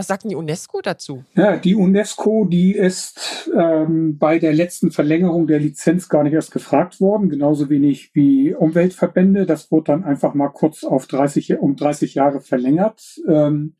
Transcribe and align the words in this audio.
Was 0.00 0.06
sagt 0.06 0.24
denn 0.24 0.30
die 0.30 0.36
UNESCO 0.36 0.80
dazu? 0.80 1.24
Ja, 1.34 1.58
die 1.58 1.74
UNESCO, 1.74 2.46
die 2.46 2.72
ist 2.72 3.50
ähm, 3.54 4.16
bei 4.16 4.38
der 4.38 4.54
letzten 4.54 4.92
Verlängerung 4.92 5.46
der 5.46 5.60
Lizenz 5.60 6.08
gar 6.08 6.22
nicht 6.22 6.32
erst 6.32 6.52
gefragt 6.52 7.02
worden, 7.02 7.28
genauso 7.28 7.68
wenig 7.68 8.14
wie 8.14 8.54
Umweltverbände. 8.54 9.44
Das 9.44 9.70
wurde 9.70 9.92
dann 9.92 10.04
einfach 10.04 10.32
mal 10.32 10.48
kurz 10.48 10.84
auf 10.84 11.06
30, 11.06 11.58
um 11.58 11.76
30 11.76 12.14
Jahre 12.14 12.40
verlängert. 12.40 13.20
Ähm, 13.28 13.74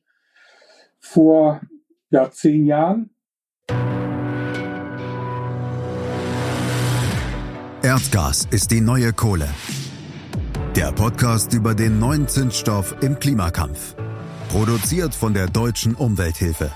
vor 0.99 1.63
ja, 2.11 2.31
zehn 2.31 2.67
Jahren. 2.67 3.15
Erdgas 7.83 8.47
ist 8.51 8.73
die 8.73 8.83
neue 8.83 9.15
Kohle. 9.15 9.49
Der 10.77 10.93
Podcast 10.93 11.55
über 11.55 11.75
den 11.75 11.99
neuen 11.99 12.29
Zinsstoff 12.29 12.95
im 13.01 13.19
Klimakampf. 13.19 13.97
Produziert 14.51 15.15
von 15.15 15.33
der 15.33 15.47
Deutschen 15.47 15.95
Umwelthilfe. 15.95 16.73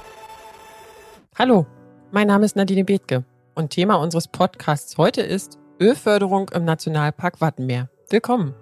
Hallo, 1.37 1.67
mein 2.13 2.29
Name 2.29 2.45
ist 2.45 2.55
Nadine 2.55 2.85
Bethke 2.85 3.25
und 3.57 3.71
Thema 3.71 3.97
unseres 3.97 4.29
Podcasts 4.29 4.97
heute 4.97 5.23
ist 5.23 5.59
Ölförderung 5.81 6.49
im 6.55 6.65
Nationalpark 6.65 7.41
Wattenmeer. 7.41 7.91
Willkommen. 8.11 8.55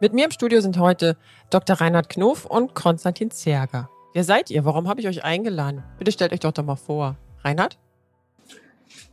Mit 0.00 0.14
mir 0.14 0.24
im 0.24 0.30
Studio 0.30 0.62
sind 0.62 0.78
heute 0.78 1.18
Dr. 1.50 1.78
Reinhard 1.78 2.08
Knof 2.08 2.46
und 2.46 2.74
Konstantin 2.74 3.30
Zerger. 3.30 3.90
Wer 4.14 4.24
seid 4.24 4.50
ihr? 4.50 4.64
Warum 4.64 4.88
habe 4.88 5.02
ich 5.02 5.08
euch 5.08 5.22
eingeladen? 5.22 5.82
Bitte 5.98 6.10
stellt 6.10 6.32
euch 6.32 6.40
doch 6.40 6.52
doch 6.52 6.64
mal 6.64 6.76
vor. 6.76 7.18
Reinhard? 7.44 7.78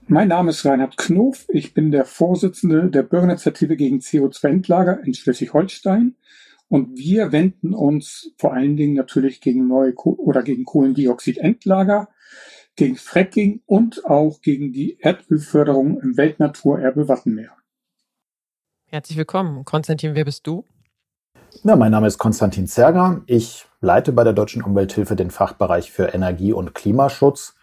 Mein 0.08 0.30
Name 0.30 0.52
ist 0.52 0.64
Reinhard 0.66 0.96
Knof. 0.96 1.48
Ich 1.50 1.74
bin 1.74 1.92
der 1.92 2.06
Vorsitzende 2.06 2.90
der 2.90 3.04
Bürgerinitiative 3.04 3.76
gegen 3.76 4.00
CO2-Endlager 4.00 5.02
in 5.04 5.14
Schleswig-Holstein 5.14 6.16
und 6.72 6.98
wir 6.98 7.34
wenden 7.34 7.74
uns 7.74 8.32
vor 8.38 8.54
allen 8.54 8.78
Dingen 8.78 8.94
natürlich 8.94 9.42
gegen 9.42 9.68
neue 9.68 9.92
Ko 9.92 10.12
oder 10.12 10.42
gegen 10.42 10.64
Kohlendioxidendlager, 10.64 12.08
gegen 12.78 12.96
Fracking 12.96 13.62
und 13.66 14.06
auch 14.06 14.40
gegen 14.42 14.72
die 14.72 14.98
Erdölförderung 15.02 16.00
im 16.00 16.16
Weltnaturerbe 16.16 17.10
Wattenmeer. 17.10 17.52
Herzlich 18.86 19.18
willkommen. 19.18 19.66
Konstantin, 19.66 20.16
wer 20.16 20.24
bist 20.24 20.48
du? 20.48 20.64
Na, 21.64 21.76
mein 21.76 21.92
Name 21.92 22.08
ist 22.08 22.18
Konstantin 22.18 22.68
Zerger. 22.68 23.22
Ich 23.26 23.66
leite 23.82 24.14
bei 24.14 24.24
der 24.24 24.32
Deutschen 24.32 24.64
Umwelthilfe 24.64 25.18
den 25.18 25.30
Fachbereich 25.30 25.92
für 25.92 26.14
Energie- 26.14 26.54
und 26.54 26.74
Klimaschutz. 26.74 27.54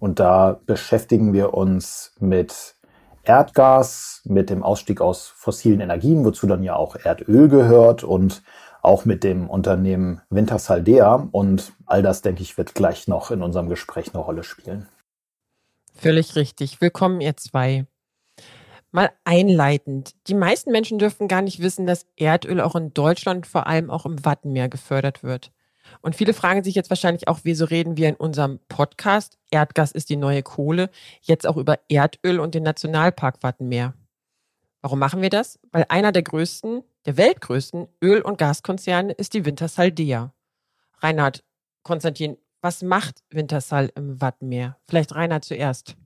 Und 0.00 0.18
da 0.18 0.60
beschäftigen 0.66 1.32
wir 1.32 1.54
uns 1.54 2.16
mit 2.18 2.75
Erdgas, 3.26 4.22
mit 4.24 4.50
dem 4.50 4.62
Ausstieg 4.62 5.00
aus 5.00 5.26
fossilen 5.26 5.80
Energien, 5.80 6.24
wozu 6.24 6.46
dann 6.46 6.62
ja 6.62 6.76
auch 6.76 6.96
Erdöl 6.96 7.48
gehört 7.48 8.04
und 8.04 8.42
auch 8.82 9.04
mit 9.04 9.24
dem 9.24 9.50
Unternehmen 9.50 10.20
Wintersaldea. 10.30 11.28
Und 11.32 11.72
all 11.86 12.02
das, 12.02 12.22
denke 12.22 12.42
ich, 12.42 12.56
wird 12.56 12.74
gleich 12.74 13.08
noch 13.08 13.30
in 13.30 13.42
unserem 13.42 13.68
Gespräch 13.68 14.14
eine 14.14 14.22
Rolle 14.22 14.44
spielen. 14.44 14.88
Völlig 15.94 16.36
richtig. 16.36 16.80
Willkommen, 16.80 17.20
ihr 17.20 17.36
zwei. 17.36 17.86
Mal 18.92 19.10
einleitend. 19.24 20.14
Die 20.28 20.34
meisten 20.34 20.70
Menschen 20.70 20.98
dürfen 20.98 21.26
gar 21.26 21.42
nicht 21.42 21.60
wissen, 21.60 21.86
dass 21.86 22.06
Erdöl 22.16 22.60
auch 22.60 22.76
in 22.76 22.94
Deutschland, 22.94 23.46
vor 23.46 23.66
allem 23.66 23.90
auch 23.90 24.06
im 24.06 24.24
Wattenmeer 24.24 24.68
gefördert 24.68 25.22
wird. 25.22 25.50
Und 26.06 26.14
viele 26.14 26.34
fragen 26.34 26.62
sich 26.62 26.76
jetzt 26.76 26.88
wahrscheinlich 26.88 27.26
auch, 27.26 27.40
wieso 27.42 27.64
reden 27.64 27.96
wir 27.96 28.08
in 28.08 28.14
unserem 28.14 28.60
Podcast, 28.68 29.40
Erdgas 29.50 29.90
ist 29.90 30.08
die 30.08 30.14
neue 30.14 30.44
Kohle, 30.44 30.88
jetzt 31.20 31.48
auch 31.48 31.56
über 31.56 31.80
Erdöl 31.88 32.38
und 32.38 32.54
den 32.54 32.62
Nationalpark 32.62 33.42
Wattenmeer. 33.42 33.92
Warum 34.82 35.00
machen 35.00 35.20
wir 35.20 35.30
das? 35.30 35.58
Weil 35.72 35.84
einer 35.88 36.12
der 36.12 36.22
größten, 36.22 36.84
der 37.06 37.16
weltgrößten 37.16 37.88
Öl- 38.00 38.22
und 38.22 38.38
Gaskonzerne 38.38 39.14
ist 39.14 39.34
die 39.34 39.44
Wintersal 39.44 39.90
Dea. 39.90 40.32
Reinhard, 40.98 41.42
Konstantin, 41.82 42.36
was 42.60 42.84
macht 42.84 43.24
Wintersal 43.30 43.90
im 43.96 44.20
Wattenmeer? 44.20 44.76
Vielleicht 44.86 45.12
Reinhard 45.12 45.44
zuerst. 45.44 45.96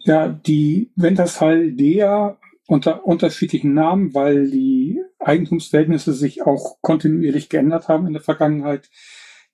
Ja, 0.00 0.28
die 0.28 0.90
Wintersal 0.96 1.72
Dea 1.72 2.36
unter 2.66 3.06
unterschiedlichen 3.06 3.72
Namen, 3.72 4.12
weil 4.12 4.50
die 4.50 5.01
Eigentumsverhältnisse 5.24 6.12
sich 6.12 6.42
auch 6.42 6.78
kontinuierlich 6.80 7.48
geändert 7.48 7.88
haben 7.88 8.06
in 8.06 8.12
der 8.12 8.22
Vergangenheit. 8.22 8.90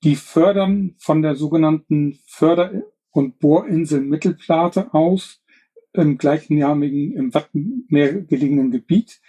Die 0.02 0.16
fördern 0.16 0.94
von 0.98 1.22
der 1.22 1.34
sogenannten 1.34 2.18
Förder- 2.26 2.82
und 3.10 3.38
Bohrinsel 3.38 4.00
Mittelplate 4.00 4.94
aus 4.94 5.42
im 5.92 6.18
gleichnamigen 6.18 7.12
im 7.14 7.34
Wattenmeer 7.34 8.22
gelegenen 8.22 8.70
Gebiet 8.70 9.20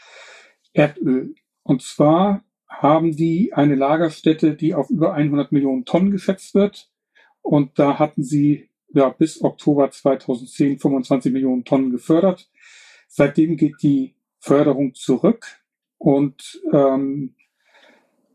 Erdöl. 0.74 1.34
Und 1.64 1.82
zwar 1.82 2.44
haben 2.68 3.16
die 3.16 3.54
eine 3.54 3.76
Lagerstätte, 3.76 4.56
die 4.56 4.76
auf 4.76 4.90
über 4.90 5.14
100 5.14 5.52
Millionen 5.52 5.86
Tonnen 5.86 6.12
geschätzt 6.12 6.54
wird. 6.54 6.90
Und 7.42 7.80
da 7.80 7.98
hatten 7.98 8.24
sie 8.24 8.70
ja, 8.94 9.10
bis 9.10 9.42
Oktober 9.42 9.90
2010 9.90 10.80
25 10.80 11.32
Millionen 11.34 11.64
Tonnen 11.64 11.92
gefördert. 11.92 12.50
Seitdem 13.08 13.58
geht 13.58 13.76
die 13.82 14.16
Förderung 14.40 14.94
zurück 14.94 15.59
und 16.00 16.60
ähm, 16.74 17.36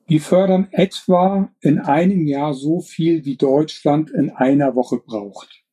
die 0.09 0.21
fördern 0.21 0.69
etwa 0.71 1.51
in 1.61 1.79
einem 1.79 2.27
Jahr 2.27 2.55
so 2.55 2.81
viel, 2.81 3.25
wie 3.25 3.37
Deutschland 3.37 4.11
in 4.11 4.31
einer 4.31 4.77
Woche 4.77 4.99
braucht. 4.99 5.65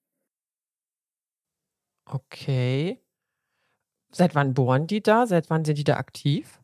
Okay. 2.05 3.01
Seit 4.11 4.35
wann 4.35 4.53
bohren 4.53 4.87
die 4.87 5.01
da? 5.01 5.27
Seit 5.27 5.49
wann 5.49 5.63
sind 5.63 5.77
die 5.77 5.83
da 5.83 5.97
aktiv? 5.97 6.59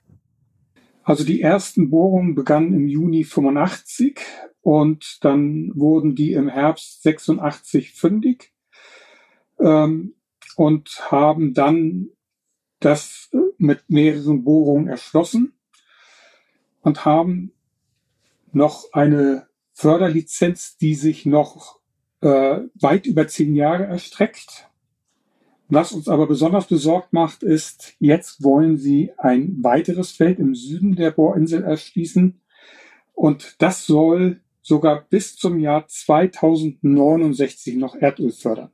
Also 1.03 1.23
die 1.23 1.41
ersten 1.41 1.89
Bohrungen 1.89 2.35
begannen 2.35 2.73
im 2.73 2.87
Juni 2.87 3.23
85 3.23 4.19
und 4.61 5.23
dann 5.23 5.71
wurden 5.75 6.15
die 6.15 6.33
im 6.33 6.49
Herbst 6.49 7.01
86 7.03 7.93
fündig 7.93 8.53
ähm, 9.59 10.15
und 10.57 10.89
haben 11.09 11.53
dann 11.53 12.09
das 12.79 13.29
äh, 13.33 13.37
mit 13.57 13.89
mehreren 13.89 14.43
Bohrungen 14.43 14.87
erschlossen 14.87 15.53
und 16.81 17.05
haben 17.05 17.51
noch 18.51 18.93
eine 18.93 19.47
Förderlizenz, 19.73 20.77
die 20.77 20.95
sich 20.95 21.25
noch 21.25 21.79
äh, 22.21 22.59
weit 22.79 23.05
über 23.05 23.27
zehn 23.27 23.55
Jahre 23.55 23.85
erstreckt. 23.85 24.69
Was 25.69 25.91
uns 25.91 26.07
aber 26.07 26.27
besonders 26.27 26.67
besorgt 26.67 27.11
macht, 27.11 27.43
ist, 27.43 27.95
jetzt 27.99 28.41
wollen 28.41 28.77
sie 28.77 29.11
ein 29.17 29.57
weiteres 29.61 30.11
Feld 30.11 30.39
im 30.39 30.55
Süden 30.55 30.95
der 30.95 31.11
Bohrinsel 31.11 31.63
erschließen. 31.63 32.39
Und 33.13 33.55
das 33.59 33.85
soll 33.85 34.39
sogar 34.61 35.01
bis 35.09 35.35
zum 35.35 35.59
Jahr 35.59 35.87
2069 35.87 37.75
noch 37.75 37.95
Erdöl 37.95 38.31
fördern. 38.31 38.71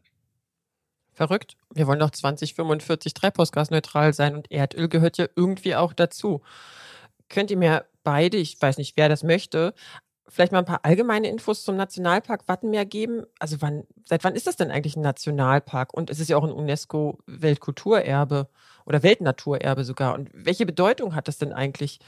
Verrückt. 1.14 1.56
Wir 1.74 1.88
wollen 1.88 2.00
doch 2.00 2.12
2045 2.12 3.14
treibhausgasneutral 3.14 4.14
sein 4.14 4.36
und 4.36 4.52
Erdöl 4.52 4.88
gehört 4.90 5.18
ja 5.18 5.28
irgendwie 5.36 5.76
auch 5.76 5.94
dazu. 5.94 6.42
Könnt 7.30 7.52
ihr 7.52 7.58
mir 7.58 7.86
beide, 8.04 8.38
ich 8.38 8.60
weiß 8.60 8.78
nicht, 8.78 8.98
wer 8.98 9.10
das 9.10 9.24
möchte, 9.24 9.74
vielleicht 10.28 10.52
mal 10.52 10.60
ein 10.60 10.66
paar 10.66 10.84
allgemeine 10.84 11.30
Infos 11.30 11.64
zum 11.64 11.76
Nationalpark 11.76 12.48
Wattenmeer 12.48 12.86
geben? 12.86 13.24
Also 13.40 13.62
wann, 13.62 13.84
seit 14.06 14.24
wann 14.24 14.36
ist 14.36 14.48
das 14.48 14.56
denn 14.56 14.72
eigentlich 14.72 14.96
ein 14.96 15.02
Nationalpark? 15.02 15.94
Und 15.94 16.10
es 16.10 16.20
ist 16.20 16.30
ja 16.30 16.38
auch 16.38 16.44
ein 16.44 16.52
UNESCO-Weltkulturerbe 16.52 18.48
oder 18.86 19.04
Weltnaturerbe 19.04 19.84
sogar. 19.84 20.16
Und 20.16 20.30
welche 20.34 20.66
Bedeutung 20.66 21.14
hat 21.16 21.28
das 21.28 21.38
denn 21.38 21.54
eigentlich? 21.54 22.00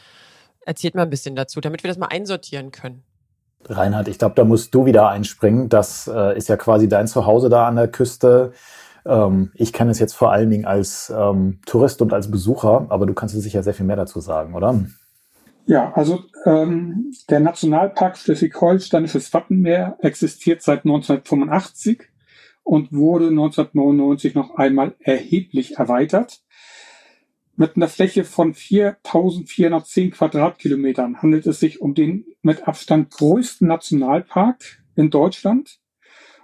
Erzählt 0.65 0.95
mal 0.95 1.03
ein 1.03 1.11
bisschen 1.11 1.35
dazu, 1.35 1.61
damit 1.61 1.83
wir 1.83 1.89
das 1.89 1.99
mal 1.99 2.07
einsortieren 2.07 2.71
können. 2.71 3.03
Reinhard, 3.67 4.07
ich 4.07 4.17
glaube, 4.17 4.35
da 4.35 4.43
musst 4.43 4.73
du 4.73 4.85
wieder 4.85 5.09
einspringen. 5.09 5.69
Das 5.69 6.07
äh, 6.07 6.35
ist 6.37 6.49
ja 6.49 6.57
quasi 6.57 6.89
dein 6.89 7.07
Zuhause 7.07 7.49
da 7.49 7.67
an 7.67 7.75
der 7.75 7.87
Küste. 7.87 8.53
Ähm, 9.05 9.51
ich 9.53 9.73
kenne 9.73 9.91
es 9.91 9.99
jetzt 9.99 10.13
vor 10.13 10.31
allen 10.31 10.49
Dingen 10.49 10.65
als 10.65 11.13
ähm, 11.15 11.59
Tourist 11.65 12.01
und 12.01 12.13
als 12.13 12.31
Besucher, 12.31 12.87
aber 12.89 13.05
du 13.05 13.13
kannst 13.13 13.39
sicher 13.39 13.63
sehr 13.63 13.73
viel 13.73 13.85
mehr 13.85 13.95
dazu 13.95 14.19
sagen, 14.19 14.53
oder? 14.53 14.85
Ja, 15.67 15.93
also 15.93 16.23
ähm, 16.45 17.11
der 17.29 17.39
Nationalpark 17.39 18.17
Schleswig-Holsteinisches 18.17 19.33
Wattenmeer 19.33 19.97
existiert 19.99 20.61
seit 20.61 20.85
1985 20.85 22.03
und 22.63 22.91
wurde 22.93 23.27
1999 23.27 24.35
noch 24.35 24.55
einmal 24.55 24.95
erheblich 24.99 25.77
erweitert. 25.77 26.41
Mit 27.55 27.77
einer 27.77 27.87
Fläche 27.87 28.25
von 28.25 28.53
4.410 28.53 30.11
Quadratkilometern 30.11 31.21
handelt 31.21 31.47
es 31.47 31.59
sich 31.59 31.81
um 31.81 31.95
den 31.95 32.25
mit 32.41 32.67
Abstand 32.67 33.11
größten 33.11 33.67
Nationalpark 33.67 34.83
in 34.95 35.09
Deutschland 35.09 35.79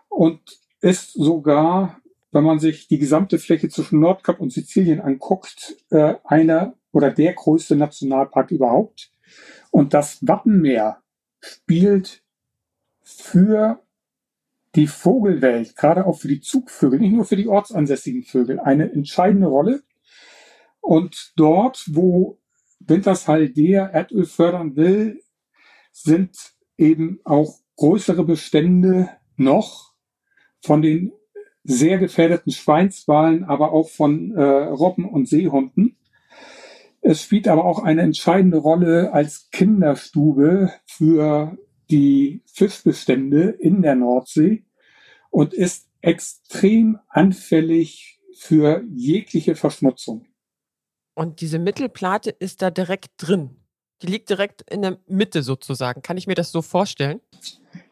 und 0.10 0.40
ist 0.80 1.14
sogar 1.14 2.01
wenn 2.32 2.44
man 2.44 2.60
sich 2.60 2.88
die 2.88 3.00
gesamte 3.00 3.40
Fläche 3.40 3.70
zwischen 3.70 4.00
Nordkap 4.00 4.40
und 4.40 4.52
Sizilien 4.52 5.02
anguckt, 5.02 5.76
äh, 5.90 6.16
einer 6.24 6.76
oder 6.92 7.12
der 7.12 7.34
größte 7.34 7.76
Nationalpark 7.76 8.52
überhaupt. 8.52 9.12
Und 9.70 9.94
das 9.94 10.26
Wattenmeer 10.26 11.02
spielt 11.42 12.24
für 13.02 13.82
die 14.76 14.88
Vogelwelt, 14.88 15.76
gerade 15.76 16.06
auch 16.06 16.18
für 16.18 16.30
die 16.30 16.40
Zugvögel, 16.40 17.00
nicht 17.00 17.14
nur 17.14 17.26
für 17.26 17.36
die 17.36 17.48
ortsansässigen 17.48 18.24
Vögel, 18.24 18.60
eine 18.60 18.92
entscheidende 18.92 19.48
Rolle. 19.48 19.84
Und 20.80 21.34
dort, 21.36 21.84
wo 21.90 22.40
Wintershaldea 22.80 23.88
Erdöl 23.88 24.26
fördern 24.26 24.76
will, 24.76 25.22
sind 25.92 26.38
eben 26.78 27.20
auch 27.26 27.60
größere 27.76 28.24
Bestände 28.24 29.10
noch 29.36 29.94
von 30.62 30.82
den 30.82 31.12
sehr 31.64 31.98
gefährdeten 31.98 32.52
Schweinswalen, 32.52 33.44
aber 33.44 33.72
auch 33.72 33.90
von 33.90 34.36
äh, 34.36 34.42
Robben 34.42 35.08
und 35.08 35.28
Seehunden. 35.28 35.98
Es 37.02 37.22
spielt 37.24 37.48
aber 37.48 37.66
auch 37.66 37.80
eine 37.80 38.02
entscheidende 38.02 38.58
Rolle 38.58 39.12
als 39.14 39.50
Kinderstube 39.52 40.72
für 40.86 41.58
die 41.90 42.42
Fischbestände 42.46 43.50
in 43.50 43.82
der 43.82 43.96
Nordsee 43.96 44.64
und 45.30 45.54
ist 45.54 45.90
extrem 46.02 47.00
anfällig 47.10 48.20
für 48.36 48.84
jegliche 48.90 49.56
Verschmutzung. 49.56 50.26
Und 51.14 51.42
diese 51.42 51.60
Mittelplate 51.60 52.30
ist 52.30 52.62
da 52.62 52.72
direkt 52.72 53.12
drin. 53.18 53.61
Die 54.02 54.08
liegt 54.08 54.30
direkt 54.30 54.64
in 54.70 54.82
der 54.82 54.98
Mitte 55.08 55.44
sozusagen. 55.44 56.02
Kann 56.02 56.18
ich 56.18 56.28
mir 56.28 56.36
das 56.36 56.52
so 56.52 56.62
vorstellen? 56.62 57.22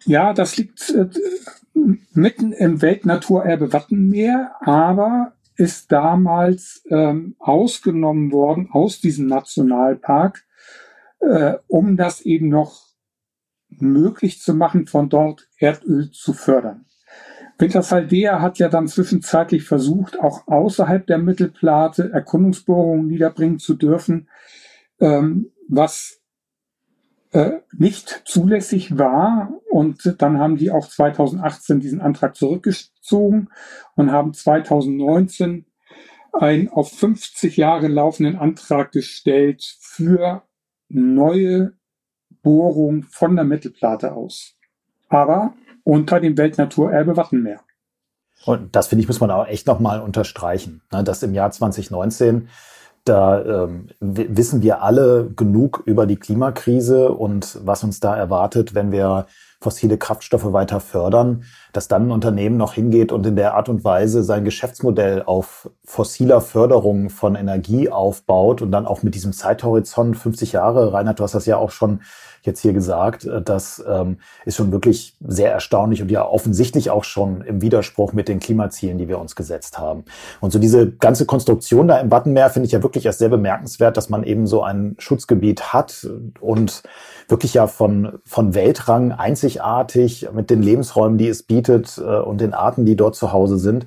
Ja, 0.05 0.33
das 0.33 0.57
liegt 0.57 0.89
äh, 0.89 1.09
mitten 2.13 2.51
im 2.51 2.81
Weltnaturerbe 2.81 3.73
Wattenmeer, 3.73 4.55
aber 4.61 5.33
ist 5.55 5.91
damals 5.91 6.83
ähm, 6.89 7.35
ausgenommen 7.37 8.31
worden 8.31 8.69
aus 8.71 9.01
diesem 9.01 9.27
Nationalpark, 9.27 10.45
äh, 11.19 11.55
um 11.67 11.97
das 11.97 12.21
eben 12.21 12.49
noch 12.49 12.87
möglich 13.67 14.41
zu 14.41 14.53
machen, 14.53 14.87
von 14.87 15.09
dort 15.09 15.47
Erdöl 15.57 16.11
zu 16.11 16.33
fördern. 16.33 16.85
Wintersaldea 17.57 18.41
hat 18.41 18.57
ja 18.57 18.69
dann 18.69 18.87
zwischenzeitlich 18.87 19.65
versucht, 19.65 20.17
auch 20.17 20.47
außerhalb 20.47 21.05
der 21.05 21.17
Mittelplate 21.17 22.09
Erkundungsbohrungen 22.13 23.07
niederbringen 23.07 23.59
zu 23.59 23.73
dürfen, 23.73 24.29
ähm, 25.01 25.51
was 25.69 26.19
äh, 27.31 27.59
nicht 27.77 28.23
zulässig 28.25 28.97
war. 28.97 29.53
Und 29.69 30.15
dann 30.21 30.39
haben 30.39 30.57
die 30.57 30.71
auch 30.71 30.87
2018 30.87 31.79
diesen 31.79 32.01
Antrag 32.01 32.35
zurückgezogen 32.35 33.49
und 33.95 34.11
haben 34.11 34.33
2019 34.33 35.65
einen 36.33 36.69
auf 36.69 36.91
50 36.91 37.57
Jahre 37.57 37.87
laufenden 37.87 38.37
Antrag 38.37 38.91
gestellt 38.91 39.63
für 39.79 40.43
neue 40.89 41.73
Bohrung 42.41 43.03
von 43.03 43.35
der 43.35 43.45
Mittelplate 43.45 44.13
aus. 44.13 44.55
Aber 45.07 45.53
unter 45.83 46.19
dem 46.19 46.37
Weltnaturerbe 46.37 47.17
Wattenmeer. 47.17 47.61
Und 48.45 48.75
das 48.75 48.87
finde 48.87 49.01
ich, 49.01 49.07
muss 49.07 49.19
man 49.19 49.31
auch 49.31 49.47
echt 49.47 49.67
nochmal 49.67 49.99
unterstreichen, 50.01 50.81
ne, 50.91 51.03
dass 51.03 51.23
im 51.23 51.33
Jahr 51.33 51.51
2019 51.51 52.47
da 53.05 53.63
ähm, 53.63 53.87
wissen 53.99 54.61
wir 54.61 54.81
alle 54.81 55.29
genug 55.35 55.83
über 55.85 56.05
die 56.05 56.17
Klimakrise 56.17 57.11
und 57.11 57.59
was 57.63 57.83
uns 57.83 57.99
da 57.99 58.15
erwartet, 58.15 58.75
wenn 58.75 58.91
wir 58.91 59.25
fossile 59.61 59.97
Kraftstoffe 59.97 60.53
weiter 60.53 60.79
fördern, 60.79 61.43
dass 61.73 61.87
dann 61.87 62.07
ein 62.07 62.11
Unternehmen 62.11 62.55
noch 62.57 62.73
hingeht 62.73 63.11
und 63.11 63.25
in 63.25 63.35
der 63.35 63.55
Art 63.55 63.67
und 63.67 63.83
Weise 63.83 64.23
sein 64.23 64.45
Geschäftsmodell 64.45 65.23
auf 65.23 65.69
fossiler 65.83 66.39
Förderung 66.39 67.09
von 67.09 67.35
Energie 67.35 67.89
aufbaut 67.89 68.61
und 68.61 68.71
dann 68.71 68.85
auch 68.85 69.03
mit 69.03 69.15
diesem 69.15 69.33
Zeithorizont 69.33 70.17
50 70.17 70.53
Jahre, 70.53 70.93
Reinhard, 70.93 71.19
du 71.19 71.23
hast 71.23 71.35
das 71.35 71.45
ja 71.45 71.57
auch 71.57 71.71
schon 71.71 72.01
jetzt 72.43 72.61
hier 72.61 72.73
gesagt, 72.73 73.25
äh, 73.25 73.41
das 73.41 73.83
ähm, 73.87 74.17
ist 74.45 74.55
schon 74.55 74.71
wirklich 74.71 75.15
sehr 75.25 75.51
erstaunlich 75.51 76.01
und 76.01 76.11
ja 76.11 76.25
offensichtlich 76.25 76.89
auch 76.89 77.03
schon 77.03 77.41
im 77.41 77.61
Widerspruch 77.61 78.13
mit 78.13 78.27
den 78.27 78.39
Klimazielen, 78.39 78.97
die 78.97 79.07
wir 79.07 79.19
uns 79.19 79.35
gesetzt 79.35 79.77
haben. 79.77 80.05
Und 80.41 80.51
so 80.51 80.59
diese 80.59 80.91
ganze 80.91 81.25
Konstruktion 81.25 81.87
da 81.87 81.99
im 81.99 82.11
Wattenmeer 82.11 82.49
finde 82.49 82.67
ich 82.67 82.71
ja 82.71 82.83
wirklich 82.83 83.05
erst 83.05 83.19
sehr 83.19 83.29
bemerkenswert, 83.29 83.97
dass 83.97 84.09
man 84.09 84.23
eben 84.23 84.47
so 84.47 84.63
ein 84.63 84.95
Schutzgebiet 84.99 85.73
hat 85.73 86.07
und 86.39 86.83
wirklich 87.27 87.53
ja 87.53 87.67
von, 87.67 88.19
von 88.25 88.53
Weltrang 88.53 89.11
einzigartig 89.11 90.29
mit 90.33 90.49
den 90.49 90.61
Lebensräumen, 90.61 91.17
die 91.17 91.27
es 91.27 91.43
bietet 91.43 91.97
äh, 91.97 92.01
und 92.01 92.41
den 92.41 92.53
Arten, 92.53 92.85
die 92.85 92.95
dort 92.95 93.15
zu 93.15 93.31
Hause 93.31 93.57
sind 93.57 93.85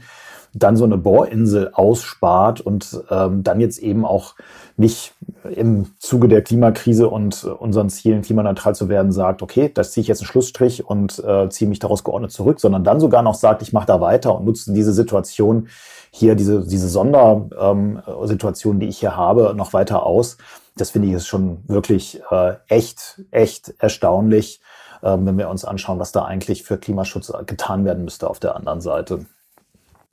dann 0.54 0.76
so 0.76 0.84
eine 0.84 0.98
Bohrinsel 0.98 1.70
ausspart 1.72 2.60
und 2.60 3.02
ähm, 3.10 3.42
dann 3.42 3.60
jetzt 3.60 3.78
eben 3.78 4.04
auch 4.04 4.34
nicht 4.76 5.14
im 5.54 5.86
Zuge 5.98 6.28
der 6.28 6.42
Klimakrise 6.42 7.08
und 7.08 7.44
unseren 7.44 7.88
Zielen 7.90 8.22
klimaneutral 8.22 8.74
zu 8.74 8.88
werden 8.88 9.12
sagt, 9.12 9.42
okay, 9.42 9.70
das 9.72 9.92
ziehe 9.92 10.02
ich 10.02 10.08
jetzt 10.08 10.20
einen 10.20 10.28
Schlussstrich 10.28 10.84
und 10.84 11.22
äh, 11.24 11.48
ziehe 11.48 11.68
mich 11.68 11.78
daraus 11.78 12.04
geordnet 12.04 12.32
zurück, 12.32 12.60
sondern 12.60 12.84
dann 12.84 13.00
sogar 13.00 13.22
noch 13.22 13.34
sagt, 13.34 13.62
ich 13.62 13.72
mache 13.72 13.86
da 13.86 14.00
weiter 14.00 14.34
und 14.36 14.44
nutze 14.44 14.72
diese 14.72 14.92
Situation 14.92 15.68
hier, 16.10 16.34
diese, 16.34 16.66
diese 16.66 16.88
Sondersituation, 16.88 18.74
ähm, 18.74 18.80
die 18.80 18.88
ich 18.88 18.98
hier 18.98 19.16
habe, 19.16 19.54
noch 19.56 19.72
weiter 19.72 20.04
aus. 20.04 20.36
Das 20.76 20.90
finde 20.90 21.08
ich 21.08 21.14
ist 21.14 21.26
schon 21.26 21.62
wirklich 21.66 22.20
äh, 22.30 22.54
echt, 22.68 23.22
echt 23.30 23.74
erstaunlich, 23.78 24.60
äh, 25.02 25.16
wenn 25.18 25.38
wir 25.38 25.48
uns 25.48 25.64
anschauen, 25.64 25.98
was 25.98 26.12
da 26.12 26.24
eigentlich 26.24 26.64
für 26.64 26.76
Klimaschutz 26.76 27.32
getan 27.46 27.84
werden 27.84 28.04
müsste 28.04 28.28
auf 28.28 28.40
der 28.40 28.56
anderen 28.56 28.80
Seite. 28.82 29.26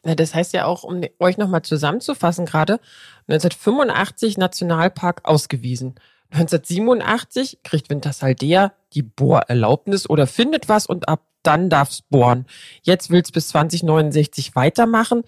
Ja, 0.05 0.15
das 0.15 0.33
heißt 0.33 0.53
ja 0.53 0.65
auch, 0.65 0.83
um 0.83 1.01
euch 1.19 1.37
nochmal 1.37 1.61
zusammenzufassen, 1.61 2.45
gerade 2.45 2.79
1985 3.27 4.37
Nationalpark 4.37 5.25
ausgewiesen. 5.25 5.95
1987 6.31 7.59
kriegt 7.63 7.89
Wintersaldea 7.89 8.73
die 8.93 9.01
Bohrerlaubnis 9.01 10.09
oder 10.09 10.27
findet 10.27 10.69
was 10.69 10.85
und 10.85 11.09
ab 11.09 11.25
dann 11.43 11.69
darf's 11.69 12.01
bohren. 12.01 12.45
Jetzt 12.81 13.09
will's 13.09 13.31
bis 13.31 13.49
2069 13.49 14.55
weitermachen. 14.55 15.23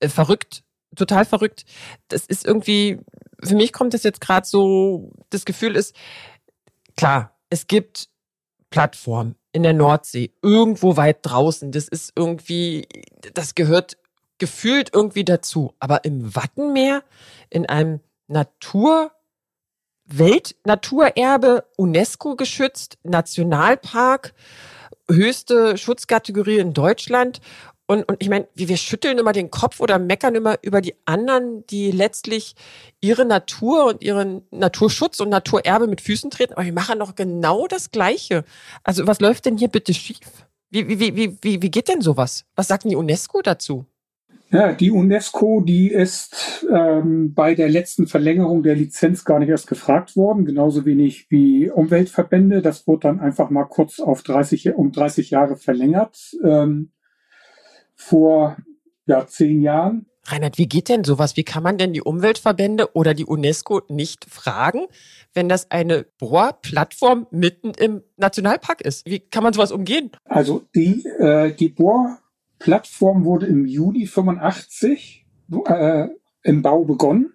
Äh, 0.00 0.08
verrückt, 0.08 0.62
total 0.94 1.24
verrückt. 1.24 1.64
Das 2.08 2.26
ist 2.26 2.46
irgendwie, 2.46 3.00
für 3.42 3.56
mich 3.56 3.72
kommt 3.72 3.94
das 3.94 4.02
jetzt 4.02 4.20
gerade 4.20 4.46
so, 4.46 5.12
das 5.30 5.44
Gefühl 5.44 5.76
ist, 5.76 5.96
klar, 6.96 7.36
es 7.50 7.66
gibt 7.66 8.08
Plattformen, 8.76 9.36
in 9.52 9.62
der 9.62 9.72
Nordsee, 9.72 10.34
irgendwo 10.42 10.98
weit 10.98 11.20
draußen. 11.22 11.72
Das 11.72 11.88
ist 11.88 12.12
irgendwie, 12.14 12.86
das 13.32 13.54
gehört 13.54 13.96
gefühlt 14.36 14.90
irgendwie 14.92 15.24
dazu. 15.24 15.72
Aber 15.78 16.04
im 16.04 16.36
Wattenmeer, 16.36 17.02
in 17.48 17.64
einem 17.64 18.00
Natur, 18.26 19.12
Weltnaturerbe, 20.04 21.64
UNESCO 21.78 22.36
geschützt, 22.36 22.98
Nationalpark, 23.02 24.34
höchste 25.10 25.78
Schutzkategorie 25.78 26.58
in 26.58 26.74
Deutschland 26.74 27.40
und, 27.86 28.02
und 28.08 28.16
ich 28.20 28.28
meine, 28.28 28.48
wir 28.54 28.76
schütteln 28.76 29.18
immer 29.18 29.32
den 29.32 29.50
Kopf 29.50 29.80
oder 29.80 29.98
meckern 29.98 30.34
immer 30.34 30.58
über 30.62 30.80
die 30.80 30.94
anderen, 31.04 31.64
die 31.68 31.92
letztlich 31.92 32.54
ihre 33.00 33.24
Natur 33.24 33.86
und 33.86 34.02
ihren 34.02 34.42
Naturschutz 34.50 35.20
und 35.20 35.28
Naturerbe 35.28 35.86
mit 35.86 36.00
Füßen 36.00 36.30
treten. 36.30 36.54
Aber 36.54 36.64
wir 36.64 36.72
machen 36.72 36.98
doch 36.98 37.14
genau 37.14 37.66
das 37.68 37.92
Gleiche. 37.92 38.44
Also 38.82 39.06
was 39.06 39.20
läuft 39.20 39.46
denn 39.46 39.56
hier 39.56 39.68
bitte 39.68 39.94
schief? 39.94 40.18
Wie, 40.70 40.88
wie, 40.88 41.16
wie, 41.16 41.38
wie, 41.40 41.62
wie 41.62 41.70
geht 41.70 41.88
denn 41.88 42.00
sowas? 42.00 42.44
Was 42.56 42.66
sagt 42.66 42.84
denn 42.84 42.90
die 42.90 42.96
UNESCO 42.96 43.40
dazu? 43.40 43.86
Ja, 44.50 44.72
die 44.72 44.92
UNESCO, 44.92 45.60
die 45.60 45.88
ist 45.88 46.66
ähm, 46.72 47.34
bei 47.34 47.54
der 47.54 47.68
letzten 47.68 48.06
Verlängerung 48.06 48.62
der 48.62 48.76
Lizenz 48.76 49.24
gar 49.24 49.40
nicht 49.40 49.48
erst 49.48 49.66
gefragt 49.66 50.16
worden, 50.16 50.44
genauso 50.44 50.84
wenig 50.84 51.26
wie 51.30 51.68
Umweltverbände. 51.68 52.62
Das 52.62 52.86
wurde 52.86 53.08
dann 53.08 53.20
einfach 53.20 53.50
mal 53.50 53.64
kurz 53.64 53.98
auf 53.98 54.22
30, 54.22 54.74
um 54.74 54.92
30 54.92 55.30
Jahre 55.30 55.56
verlängert. 55.56 56.36
Ähm, 56.44 56.92
vor 57.96 58.56
ja, 59.06 59.26
zehn 59.26 59.62
Jahren. 59.62 60.06
Reinhard, 60.28 60.58
wie 60.58 60.66
geht 60.66 60.88
denn 60.88 61.04
sowas? 61.04 61.36
Wie 61.36 61.44
kann 61.44 61.62
man 61.62 61.78
denn 61.78 61.92
die 61.92 62.02
Umweltverbände 62.02 62.94
oder 62.94 63.14
die 63.14 63.24
UNESCO 63.24 63.82
nicht 63.88 64.24
fragen, 64.28 64.86
wenn 65.34 65.48
das 65.48 65.70
eine 65.70 66.04
Bohrplattform 66.18 67.26
mitten 67.30 67.72
im 67.78 68.02
Nationalpark 68.16 68.80
ist? 68.80 69.06
Wie 69.06 69.20
kann 69.20 69.44
man 69.44 69.52
sowas 69.52 69.70
umgehen? 69.70 70.10
Also 70.24 70.64
die, 70.74 71.04
äh, 71.18 71.54
die 71.54 71.68
Bohrplattform 71.68 73.24
wurde 73.24 73.46
im 73.46 73.66
Juli 73.66 74.06
85 74.06 75.26
äh, 75.66 76.08
im 76.42 76.62
Bau 76.62 76.84
begonnen 76.84 77.34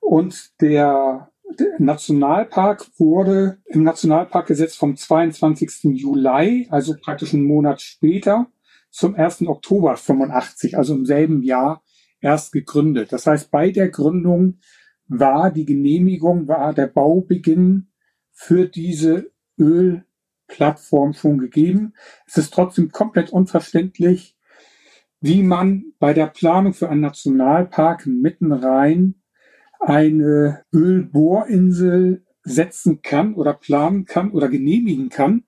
und 0.00 0.60
der, 0.60 1.30
der 1.58 1.74
Nationalpark 1.78 2.86
wurde 2.98 3.58
im 3.66 3.82
Nationalparkgesetz 3.82 4.76
vom 4.76 4.96
22. 4.96 5.84
Juli, 5.84 6.68
also 6.70 6.94
praktisch 6.98 7.34
einen 7.34 7.44
Monat 7.44 7.82
später, 7.82 8.46
zum 8.94 9.16
1. 9.16 9.48
Oktober 9.48 9.96
85, 9.96 10.78
also 10.78 10.94
im 10.94 11.04
selben 11.04 11.42
Jahr 11.42 11.82
erst 12.20 12.52
gegründet. 12.52 13.12
Das 13.12 13.26
heißt, 13.26 13.50
bei 13.50 13.70
der 13.70 13.88
Gründung 13.88 14.60
war 15.08 15.50
die 15.50 15.64
Genehmigung, 15.64 16.46
war 16.46 16.72
der 16.72 16.86
Baubeginn 16.86 17.88
für 18.30 18.68
diese 18.68 19.32
Ölplattform 19.58 21.12
schon 21.12 21.38
gegeben. 21.38 21.94
Es 22.24 22.36
ist 22.36 22.54
trotzdem 22.54 22.92
komplett 22.92 23.30
unverständlich, 23.30 24.36
wie 25.20 25.42
man 25.42 25.86
bei 25.98 26.14
der 26.14 26.28
Planung 26.28 26.72
für 26.72 26.88
einen 26.88 27.00
Nationalpark 27.00 28.06
mitten 28.06 28.52
rein 28.52 29.16
eine 29.80 30.62
Ölbohrinsel 30.72 32.24
setzen 32.42 33.02
kann 33.02 33.34
oder 33.34 33.54
planen 33.54 34.04
kann 34.04 34.30
oder 34.30 34.48
genehmigen 34.48 35.08
kann, 35.08 35.44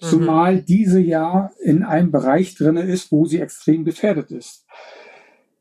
zumal 0.00 0.56
mhm. 0.56 0.64
diese 0.66 1.00
ja 1.00 1.50
in 1.62 1.82
einem 1.82 2.10
Bereich 2.10 2.54
drinne 2.54 2.82
ist, 2.82 3.12
wo 3.12 3.26
sie 3.26 3.40
extrem 3.40 3.84
gefährdet 3.84 4.30
ist. 4.30 4.66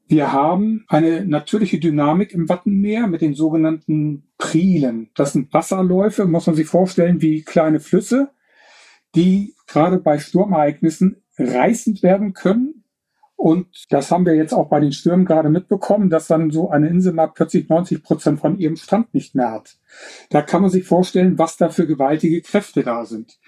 Wir 0.08 0.31
haben 0.31 0.86
eine 0.88 1.24
natürliche 1.25 1.79
Dynamik 1.79 2.34
im 2.34 2.50
Wattenmeer 2.50 3.05
mit 3.05 3.22
den 3.22 3.36
sogenannten 3.36 4.24
Prielen. 4.39 5.12
Das 5.15 5.34
sind 5.34 5.53
Wasserläufe, 5.53 6.25
muss 6.25 6.48
man 6.48 6.55
sich 6.55 6.65
vorstellen, 6.65 7.22
wie 7.22 7.43
kleine 7.43 7.79
Flüsse, 7.79 8.29
die 9.13 9.53
gerade 9.67 10.00
bei 10.00 10.17
Sturmereignissen 10.17 11.22
reißend 11.38 12.01
werden 12.01 12.34
können. 12.34 12.79
Und 13.39 13.86
das 13.89 14.12
haben 14.12 14.25
wir 14.25 14.36
jetzt 14.36 14.51
auch 14.51 14.67
bei 14.67 14.81
den 14.81 14.91
Stürmen 14.91 15.24
gerade 15.24 15.50
mitbekommen, 15.50 16.10
dass 16.10 16.27
dann 16.27 16.51
so 16.51 16.72
eine 16.72 16.89
Insel 16.89 17.13
mal 17.13 17.27
plötzlich 17.27 17.69
90 17.69 18.03
Prozent 18.03 18.41
von 18.41 18.60
ihrem 18.60 18.75
Stand 18.75 19.13
nicht 19.13 19.34
mehr 19.34 19.50
hat. 19.50 19.77
Da 20.29 20.41
kann 20.41 20.62
man 20.62 20.69
sich 20.69 20.84
vorstellen, 20.84 21.39
was 21.39 21.55
da 21.55 21.69
für 21.69 21.88
gewaltige 21.88 22.41
Kräfte 22.41 22.84
da 22.84 23.05
sind. 23.05 23.39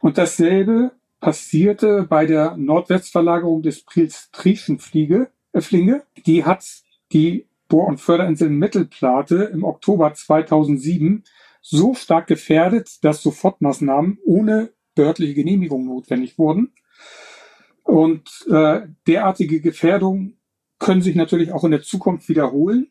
Und 0.00 0.18
dasselbe 0.18 0.90
passierte 1.20 2.06
bei 2.08 2.26
der 2.26 2.56
Nordwestverlagerung 2.56 3.62
des 3.62 3.84
Prils 3.84 4.30
Trieschenfliege, 4.32 5.30
äh, 5.52 5.60
Flinge. 5.60 6.02
Die 6.26 6.44
hat 6.44 6.64
die 7.12 7.46
Bohr- 7.68 7.86
und 7.86 8.00
Förderinsel 8.00 8.50
Mittelplate 8.50 9.44
im 9.44 9.62
Oktober 9.62 10.12
2007 10.12 11.22
so 11.62 11.94
stark 11.94 12.26
gefährdet, 12.26 12.98
dass 13.04 13.22
Sofortmaßnahmen 13.22 14.18
ohne 14.24 14.70
behördliche 14.96 15.34
Genehmigung 15.34 15.86
notwendig 15.86 16.36
wurden. 16.36 16.72
Und 17.86 18.28
äh, 18.50 18.82
derartige 19.06 19.60
Gefährdungen 19.60 20.38
können 20.78 21.02
sich 21.02 21.14
natürlich 21.14 21.52
auch 21.52 21.64
in 21.64 21.70
der 21.70 21.82
Zukunft 21.82 22.28
wiederholen. 22.28 22.88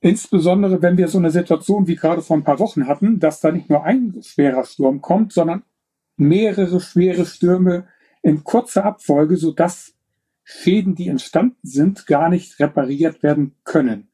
Insbesondere 0.00 0.82
wenn 0.82 0.98
wir 0.98 1.08
so 1.08 1.18
eine 1.18 1.30
Situation 1.30 1.86
wie 1.86 1.96
gerade 1.96 2.22
vor 2.22 2.36
ein 2.36 2.44
paar 2.44 2.58
Wochen 2.58 2.86
hatten, 2.86 3.20
dass 3.20 3.40
da 3.40 3.52
nicht 3.52 3.70
nur 3.70 3.84
ein 3.84 4.20
schwerer 4.22 4.64
Sturm 4.64 5.00
kommt, 5.00 5.32
sondern 5.32 5.62
mehrere 6.16 6.80
schwere 6.80 7.24
Stürme 7.24 7.86
in 8.22 8.44
kurzer 8.44 8.84
Abfolge, 8.84 9.36
sodass 9.36 9.94
Schäden, 10.42 10.94
die 10.94 11.08
entstanden 11.08 11.56
sind, 11.62 12.06
gar 12.06 12.28
nicht 12.28 12.58
repariert 12.58 13.22
werden 13.22 13.54
können. 13.64 14.08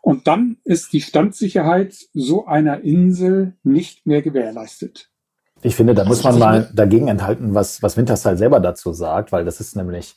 Und 0.00 0.26
dann 0.26 0.58
ist 0.64 0.92
die 0.92 1.00
Standsicherheit 1.00 1.94
so 2.12 2.46
einer 2.46 2.80
Insel 2.80 3.54
nicht 3.62 4.06
mehr 4.06 4.22
gewährleistet. 4.22 5.10
Ich 5.66 5.76
finde, 5.76 5.94
da 5.94 6.04
muss 6.04 6.22
man 6.22 6.38
mal 6.38 6.68
dagegen 6.74 7.08
enthalten, 7.08 7.54
was, 7.54 7.82
was 7.82 7.96
Wintershall 7.96 8.36
selber 8.36 8.60
dazu 8.60 8.92
sagt, 8.92 9.32
weil 9.32 9.46
das 9.46 9.60
ist 9.60 9.76
nämlich 9.76 10.14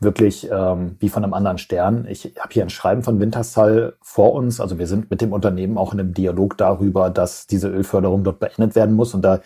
wirklich 0.00 0.50
ähm, 0.50 0.96
wie 1.00 1.10
von 1.10 1.22
einem 1.22 1.34
anderen 1.34 1.58
Stern. 1.58 2.06
Ich 2.08 2.32
habe 2.38 2.48
hier 2.52 2.62
ein 2.62 2.70
Schreiben 2.70 3.02
von 3.02 3.20
Wintershall 3.20 3.92
vor 4.00 4.32
uns. 4.32 4.58
Also 4.58 4.78
wir 4.78 4.86
sind 4.86 5.10
mit 5.10 5.20
dem 5.20 5.34
Unternehmen 5.34 5.76
auch 5.76 5.92
in 5.92 6.00
einem 6.00 6.14
Dialog 6.14 6.56
darüber, 6.56 7.10
dass 7.10 7.46
diese 7.46 7.68
Ölförderung 7.68 8.24
dort 8.24 8.38
beendet 8.38 8.74
werden 8.74 8.94
muss. 8.94 9.12
Und 9.12 9.20
da 9.20 9.40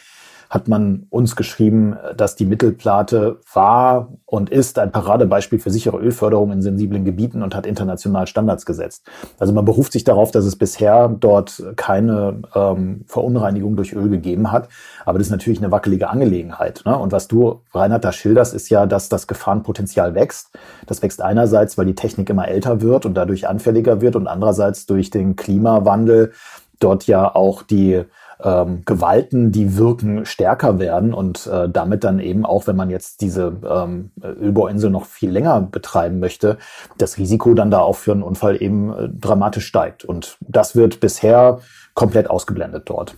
hat 0.50 0.66
man 0.66 1.06
uns 1.10 1.36
geschrieben, 1.36 1.96
dass 2.16 2.34
die 2.34 2.44
Mittelplate 2.44 3.38
war 3.54 4.08
und 4.26 4.50
ist 4.50 4.80
ein 4.80 4.90
Paradebeispiel 4.90 5.60
für 5.60 5.70
sichere 5.70 5.98
Ölförderung 5.98 6.50
in 6.50 6.60
sensiblen 6.60 7.04
Gebieten 7.04 7.44
und 7.44 7.54
hat 7.54 7.66
international 7.66 8.26
Standards 8.26 8.66
gesetzt. 8.66 9.06
Also 9.38 9.52
man 9.52 9.64
beruft 9.64 9.92
sich 9.92 10.02
darauf, 10.02 10.32
dass 10.32 10.44
es 10.44 10.56
bisher 10.56 11.08
dort 11.08 11.62
keine 11.76 12.42
ähm, 12.56 13.04
Verunreinigung 13.06 13.76
durch 13.76 13.92
Öl 13.92 14.08
gegeben 14.08 14.50
hat. 14.50 14.68
Aber 15.06 15.18
das 15.18 15.28
ist 15.28 15.32
natürlich 15.32 15.60
eine 15.60 15.70
wackelige 15.70 16.10
Angelegenheit. 16.10 16.82
Ne? 16.84 16.98
Und 16.98 17.12
was 17.12 17.28
du, 17.28 17.60
Reinhard, 17.72 18.04
da 18.04 18.10
schilderst, 18.10 18.52
ist 18.52 18.70
ja, 18.70 18.86
dass 18.86 19.08
das 19.08 19.28
Gefahrenpotenzial 19.28 20.16
wächst. 20.16 20.50
Das 20.88 21.00
wächst 21.00 21.22
einerseits, 21.22 21.78
weil 21.78 21.86
die 21.86 21.94
Technik 21.94 22.28
immer 22.28 22.48
älter 22.48 22.80
wird 22.80 23.06
und 23.06 23.14
dadurch 23.14 23.46
anfälliger 23.46 24.00
wird 24.00 24.16
und 24.16 24.26
andererseits 24.26 24.86
durch 24.86 25.10
den 25.10 25.36
Klimawandel 25.36 26.32
dort 26.80 27.06
ja 27.06 27.32
auch 27.32 27.62
die 27.62 28.04
ähm, 28.42 28.82
Gewalten, 28.84 29.52
die 29.52 29.76
wirken, 29.76 30.24
stärker 30.26 30.78
werden 30.78 31.14
und 31.14 31.46
äh, 31.46 31.68
damit 31.68 32.04
dann 32.04 32.18
eben 32.18 32.44
auch, 32.44 32.66
wenn 32.66 32.76
man 32.76 32.90
jetzt 32.90 33.20
diese 33.20 33.56
ähm, 33.68 34.10
Ölbohrinsel 34.22 34.90
noch 34.90 35.04
viel 35.04 35.30
länger 35.30 35.60
betreiben 35.60 36.18
möchte, 36.20 36.58
das 36.98 37.18
Risiko 37.18 37.54
dann 37.54 37.70
da 37.70 37.80
auch 37.80 37.96
für 37.96 38.12
einen 38.12 38.22
Unfall 38.22 38.60
eben 38.62 38.92
äh, 38.92 39.08
dramatisch 39.08 39.66
steigt. 39.66 40.04
Und 40.04 40.38
das 40.40 40.76
wird 40.76 41.00
bisher 41.00 41.60
komplett 41.94 42.30
ausgeblendet 42.30 42.88
dort. 42.88 43.16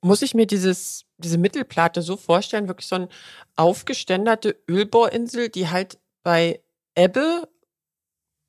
Muss 0.00 0.22
ich 0.22 0.34
mir 0.34 0.46
dieses, 0.46 1.04
diese 1.16 1.38
Mittelplatte 1.38 2.02
so 2.02 2.16
vorstellen, 2.16 2.68
wirklich 2.68 2.86
so 2.86 2.96
eine 2.96 3.08
aufgeständerte 3.56 4.56
Ölbohrinsel, 4.68 5.48
die 5.48 5.68
halt 5.68 5.98
bei 6.22 6.60
Ebbe 6.94 7.48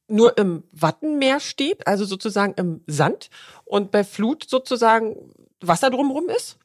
nur 0.10 0.38
im 0.38 0.64
Wattenmeer 0.72 1.40
steht, 1.40 1.88
also 1.88 2.06
sozusagen 2.06 2.54
im 2.58 2.82
Sand 2.88 3.30
und 3.66 3.92
bei 3.92 4.04
Flut 4.04 4.46
sozusagen 4.48 5.16
Wasser 5.62 5.90
drumherum 5.90 6.30
ist? 6.30 6.58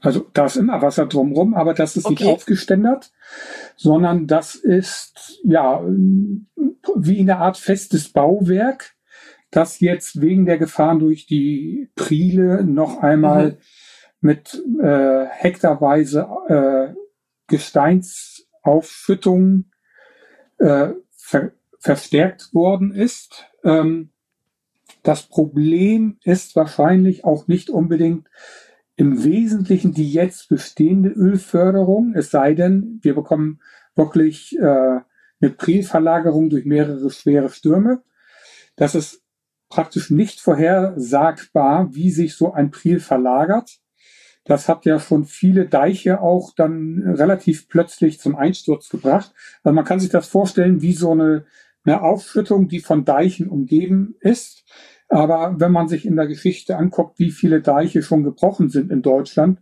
Also 0.00 0.26
da 0.32 0.46
ist 0.46 0.56
immer 0.56 0.80
Wasser 0.80 1.04
drumherum, 1.06 1.54
aber 1.54 1.74
das 1.74 1.96
ist 1.96 2.06
okay. 2.06 2.24
nicht 2.24 2.32
aufgeständert, 2.32 3.12
sondern 3.76 4.26
das 4.26 4.54
ist 4.54 5.40
ja 5.44 5.84
wie 6.96 7.20
eine 7.20 7.36
Art 7.36 7.58
festes 7.58 8.10
Bauwerk, 8.10 8.94
das 9.50 9.80
jetzt 9.80 10.22
wegen 10.22 10.46
der 10.46 10.56
Gefahren 10.58 11.00
durch 11.00 11.26
die 11.26 11.90
Priele 11.96 12.64
noch 12.64 13.02
einmal 13.02 13.50
mhm. 13.50 13.58
mit 14.20 14.62
äh, 14.80 15.26
hektarweise 15.26 16.28
äh, 16.48 16.94
Gesteinsaufschüttung 17.48 19.64
äh, 20.58 20.90
ver 21.10 21.52
verstärkt 21.80 22.54
worden 22.54 22.92
ist. 22.92 23.46
Ähm, 23.64 24.10
das 25.02 25.22
Problem 25.22 26.18
ist 26.22 26.54
wahrscheinlich 26.54 27.24
auch 27.24 27.48
nicht 27.48 27.70
unbedingt 27.70 28.28
im 28.96 29.24
Wesentlichen 29.24 29.94
die 29.94 30.12
jetzt 30.12 30.50
bestehende 30.50 31.08
Ölförderung, 31.08 32.12
es 32.14 32.30
sei 32.30 32.52
denn, 32.52 33.00
wir 33.02 33.14
bekommen 33.14 33.60
wirklich 33.96 34.56
äh, 34.58 34.62
eine 34.62 35.50
Prilverlagerung 35.56 36.50
durch 36.50 36.66
mehrere 36.66 37.10
schwere 37.10 37.48
Stürme. 37.48 38.02
Das 38.76 38.94
ist 38.94 39.22
praktisch 39.70 40.10
nicht 40.10 40.40
vorhersagbar, 40.40 41.94
wie 41.94 42.10
sich 42.10 42.36
so 42.36 42.52
ein 42.52 42.70
Pril 42.70 43.00
verlagert. 43.00 43.78
Das 44.44 44.68
hat 44.68 44.84
ja 44.84 44.98
schon 44.98 45.24
viele 45.24 45.66
Deiche 45.66 46.20
auch 46.20 46.52
dann 46.54 47.14
relativ 47.16 47.68
plötzlich 47.68 48.20
zum 48.20 48.36
Einsturz 48.36 48.88
gebracht. 48.90 49.32
Also 49.62 49.74
man 49.74 49.84
kann 49.84 50.00
sich 50.00 50.10
das 50.10 50.28
vorstellen 50.28 50.82
wie 50.82 50.92
so 50.92 51.12
eine 51.12 51.46
eine 51.84 52.02
Aufschüttung, 52.02 52.68
die 52.68 52.80
von 52.80 53.04
Deichen 53.04 53.48
umgeben 53.48 54.16
ist. 54.20 54.64
Aber 55.08 55.56
wenn 55.58 55.72
man 55.72 55.88
sich 55.88 56.06
in 56.06 56.16
der 56.16 56.26
Geschichte 56.26 56.76
anguckt, 56.76 57.18
wie 57.18 57.30
viele 57.30 57.62
Deiche 57.62 58.02
schon 58.02 58.22
gebrochen 58.22 58.68
sind 58.68 58.92
in 58.92 59.02
Deutschland, 59.02 59.60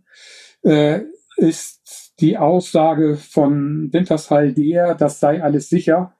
äh, 0.61 1.01
ist 1.37 2.13
die 2.19 2.37
Aussage 2.37 3.15
von 3.15 3.91
Wintershall 3.93 4.53
der, 4.53 4.95
das 4.95 5.19
sei 5.19 5.41
alles 5.41 5.69
sicher, 5.69 6.15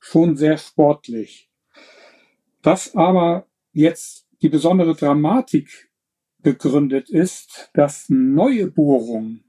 schon 0.00 0.36
sehr 0.36 0.58
sportlich. 0.58 1.50
Was 2.62 2.94
aber 2.94 3.46
jetzt 3.72 4.26
die 4.42 4.48
besondere 4.48 4.94
Dramatik 4.94 5.90
begründet 6.38 7.08
ist, 7.08 7.70
dass 7.72 8.06
neue 8.08 8.66
Bohrungen, 8.66 9.44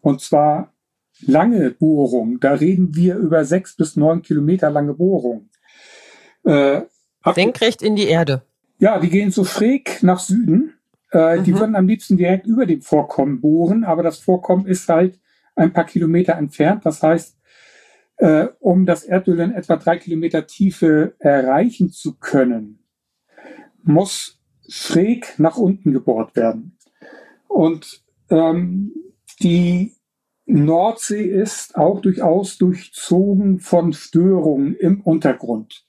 und 0.00 0.20
zwar 0.20 0.74
lange 1.20 1.70
Bohrung. 1.70 2.40
Da 2.40 2.54
reden 2.54 2.94
wir 2.94 3.16
über 3.16 3.44
sechs 3.44 3.76
bis 3.76 3.96
neun 3.96 4.22
Kilometer 4.22 4.70
lange 4.70 4.94
Bohrung. 4.94 5.50
Äh, 6.44 6.82
Senkrecht 7.34 7.82
in 7.82 7.96
die 7.96 8.08
Erde. 8.08 8.42
Ja, 8.78 8.98
die 8.98 9.10
gehen 9.10 9.30
so 9.30 9.44
schräg 9.44 10.02
nach 10.02 10.20
Süden. 10.20 10.74
Äh, 11.12 11.38
mhm. 11.38 11.44
Die 11.44 11.58
würden 11.58 11.76
am 11.76 11.86
liebsten 11.86 12.16
direkt 12.16 12.46
über 12.46 12.66
dem 12.66 12.82
Vorkommen 12.82 13.40
bohren, 13.40 13.84
aber 13.84 14.02
das 14.02 14.18
Vorkommen 14.18 14.66
ist 14.66 14.88
halt 14.88 15.18
ein 15.56 15.72
paar 15.72 15.84
Kilometer 15.84 16.34
entfernt. 16.34 16.86
Das 16.86 17.02
heißt, 17.02 17.36
äh, 18.18 18.48
um 18.60 18.86
das 18.86 19.04
Erdöl 19.04 19.40
in 19.40 19.52
etwa 19.52 19.76
drei 19.76 19.96
Kilometer 19.96 20.46
Tiefe 20.46 21.14
erreichen 21.18 21.90
zu 21.90 22.18
können, 22.18 22.84
muss 23.82 24.40
schräg 24.68 25.38
nach 25.38 25.56
unten 25.56 25.92
gebohrt 25.92 26.36
werden. 26.36 26.76
Und 27.48 28.04
ähm, 28.30 28.92
die 29.40 29.97
Nordsee 30.48 31.24
ist 31.24 31.76
auch 31.76 32.00
durchaus 32.00 32.56
durchzogen 32.56 33.60
von 33.60 33.92
Störungen 33.92 34.74
im 34.74 35.02
Untergrund. 35.02 35.84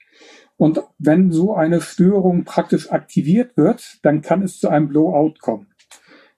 Und 0.57 0.81
wenn 0.97 1.31
so 1.31 1.53
eine 1.53 1.79
Störung 1.79 2.43
praktisch 2.43 2.91
aktiviert 2.91 3.55
wird, 3.55 3.99
dann 4.03 4.21
kann 4.21 4.43
es 4.43 4.59
zu 4.59 4.67
einem 4.67 4.89
Blowout 4.89 5.35
kommen. 5.39 5.67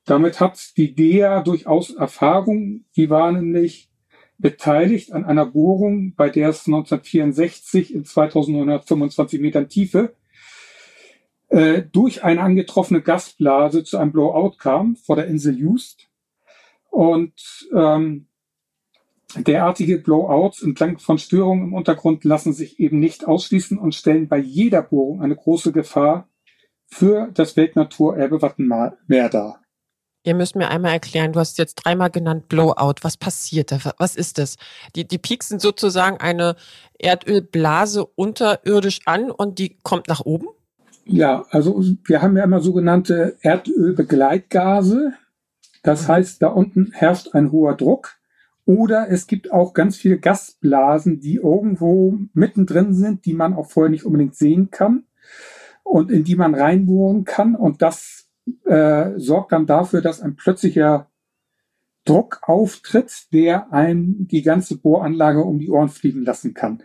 Damit 0.05 0.39
hat 0.39 0.77
die 0.77 0.93
DEA 0.93 1.41
durchaus 1.41 1.95
Erfahrung. 1.95 2.85
Die 2.95 3.09
war 3.09 3.31
nämlich 3.31 3.89
beteiligt 4.37 5.11
an 5.13 5.25
einer 5.25 5.47
Bohrung, 5.47 6.13
bei 6.15 6.29
der 6.29 6.49
es 6.49 6.67
1964 6.67 7.93
in 7.93 8.05
2925 8.05 9.41
Metern 9.41 9.67
Tiefe 9.67 10.15
äh, 11.49 11.81
durch 11.91 12.23
eine 12.23 12.41
angetroffene 12.41 13.01
Gasblase 13.01 13.83
zu 13.83 13.97
einem 13.97 14.11
Blowout 14.11 14.57
kam 14.57 14.95
vor 14.95 15.15
der 15.15 15.25
Insel 15.25 15.57
Just. 15.57 16.10
Und 16.91 17.33
ähm, 17.73 18.27
derartige 19.35 19.97
Blowouts 19.97 20.61
entlang 20.61 20.99
von 20.99 21.17
Störungen 21.17 21.69
im 21.69 21.73
Untergrund 21.73 22.23
lassen 22.25 22.53
sich 22.53 22.79
eben 22.79 22.99
nicht 22.99 23.25
ausschließen 23.25 23.79
und 23.79 23.95
stellen 23.95 24.27
bei 24.27 24.37
jeder 24.37 24.83
Bohrung 24.83 25.21
eine 25.21 25.35
große 25.35 25.71
Gefahr 25.71 26.27
für 26.85 27.29
das 27.33 27.55
Weltnaturerbe 27.55 28.41
Wattenmeer 28.41 29.29
dar. 29.29 29.61
Ihr 30.23 30.35
müsst 30.35 30.55
mir 30.55 30.69
einmal 30.69 30.91
erklären, 30.91 31.33
du 31.33 31.39
hast 31.39 31.57
jetzt 31.57 31.75
dreimal 31.75 32.11
genannt 32.11 32.47
Blowout. 32.47 32.95
Was 33.01 33.17
passiert 33.17 33.71
da? 33.71 33.79
Was 33.97 34.15
ist 34.15 34.37
das? 34.37 34.57
Die, 34.95 35.07
die 35.07 35.17
Peaks 35.17 35.47
sind 35.47 35.61
sozusagen 35.61 36.17
eine 36.17 36.55
Erdölblase 36.99 38.05
unterirdisch 38.05 38.99
an 39.05 39.31
und 39.31 39.57
die 39.57 39.77
kommt 39.81 40.09
nach 40.09 40.21
oben? 40.21 40.47
Ja, 41.05 41.45
also 41.49 41.81
wir 42.05 42.21
haben 42.21 42.37
ja 42.37 42.43
immer 42.43 42.59
sogenannte 42.59 43.37
Erdölbegleitgase, 43.41 45.13
Das 45.83 46.07
heißt, 46.07 46.41
da 46.41 46.47
unten 46.47 46.91
herrscht 46.93 47.33
ein 47.33 47.51
hoher 47.51 47.75
Druck. 47.75 48.17
Oder 48.65 49.09
es 49.09 49.27
gibt 49.27 49.51
auch 49.51 49.73
ganz 49.73 49.97
viele 49.97 50.19
Gasblasen, 50.19 51.19
die 51.19 51.35
irgendwo 51.35 52.19
mittendrin 52.33 52.93
sind, 52.93 53.25
die 53.25 53.33
man 53.33 53.53
auch 53.53 53.69
vorher 53.69 53.89
nicht 53.89 54.05
unbedingt 54.05 54.35
sehen 54.35 54.69
kann 54.69 55.05
und 55.83 56.11
in 56.11 56.23
die 56.23 56.35
man 56.35 56.53
reinbohren 56.53 57.25
kann. 57.25 57.55
Und 57.55 57.81
das 57.81 58.29
äh, 58.65 59.11
sorgt 59.17 59.51
dann 59.51 59.65
dafür, 59.65 60.01
dass 60.01 60.21
ein 60.21 60.35
plötzlicher 60.35 61.07
Druck 62.05 62.39
auftritt, 62.43 63.31
der 63.31 63.71
einem 63.71 64.27
die 64.27 64.41
ganze 64.41 64.77
Bohranlage 64.77 65.43
um 65.43 65.59
die 65.59 65.69
Ohren 65.69 65.89
fliegen 65.89 66.23
lassen 66.23 66.53
kann. 66.53 66.81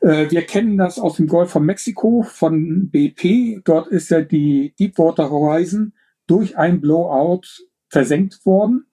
Äh, 0.00 0.30
wir 0.30 0.42
kennen 0.42 0.76
das 0.76 0.98
aus 0.98 1.16
dem 1.16 1.28
Golf 1.28 1.50
von 1.50 1.64
Mexiko 1.64 2.22
von 2.22 2.90
BP. 2.90 3.60
Dort 3.64 3.88
ist 3.88 4.10
ja 4.10 4.20
die 4.20 4.74
Deepwater 4.78 5.30
Horizon 5.30 5.92
durch 6.26 6.58
ein 6.58 6.80
Blowout 6.80 7.42
versenkt 7.88 8.44
worden. 8.46 8.86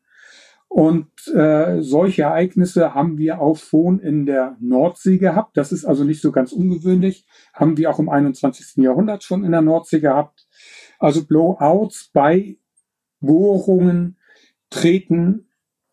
Und 0.68 1.08
äh, 1.34 1.82
solche 1.82 2.24
Ereignisse 2.24 2.94
haben 2.94 3.18
wir 3.18 3.40
auch 3.40 3.56
schon 3.56 4.00
in 4.00 4.26
der 4.26 4.58
Nordsee 4.60 5.18
gehabt. 5.18 5.56
Das 5.56 5.72
ist 5.72 5.86
also 5.86 6.04
nicht 6.04 6.22
so 6.22 6.34
ganz 6.34 6.52
ungewöhnlich. 6.52 7.26
Haben 7.54 7.78
wir 7.78 7.90
auch 7.90 8.00
im 8.00 8.10
21. 8.10 8.84
Jahrhundert 8.84 9.24
schon 9.24 9.46
in 9.46 9.52
der 9.52 9.62
Nordsee 9.62 10.02
gehabt. 10.02 10.48
Also 11.00 11.26
Blowouts 11.26 12.10
bei 12.12 12.58
Bohrungen 13.22 14.18
treten 14.70 15.48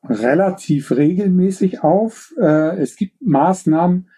relativ 0.05 0.91
regelmäßig 0.91 1.83
auf. 1.83 2.35
Äh, 2.39 2.79
es 2.79 2.97
gibt 2.97 3.23
Maßnahmen, 3.23 4.11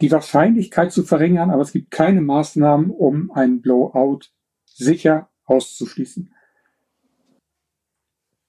die 0.00 0.12
Wahrscheinlichkeit 0.12 0.92
zu 0.92 1.02
verringern, 1.02 1.50
aber 1.50 1.62
es 1.62 1.72
gibt 1.72 1.90
keine 1.90 2.20
Maßnahmen, 2.20 2.90
um 2.90 3.30
einen 3.32 3.62
Blowout 3.62 4.20
sicher 4.64 5.30
auszuschließen. 5.44 6.33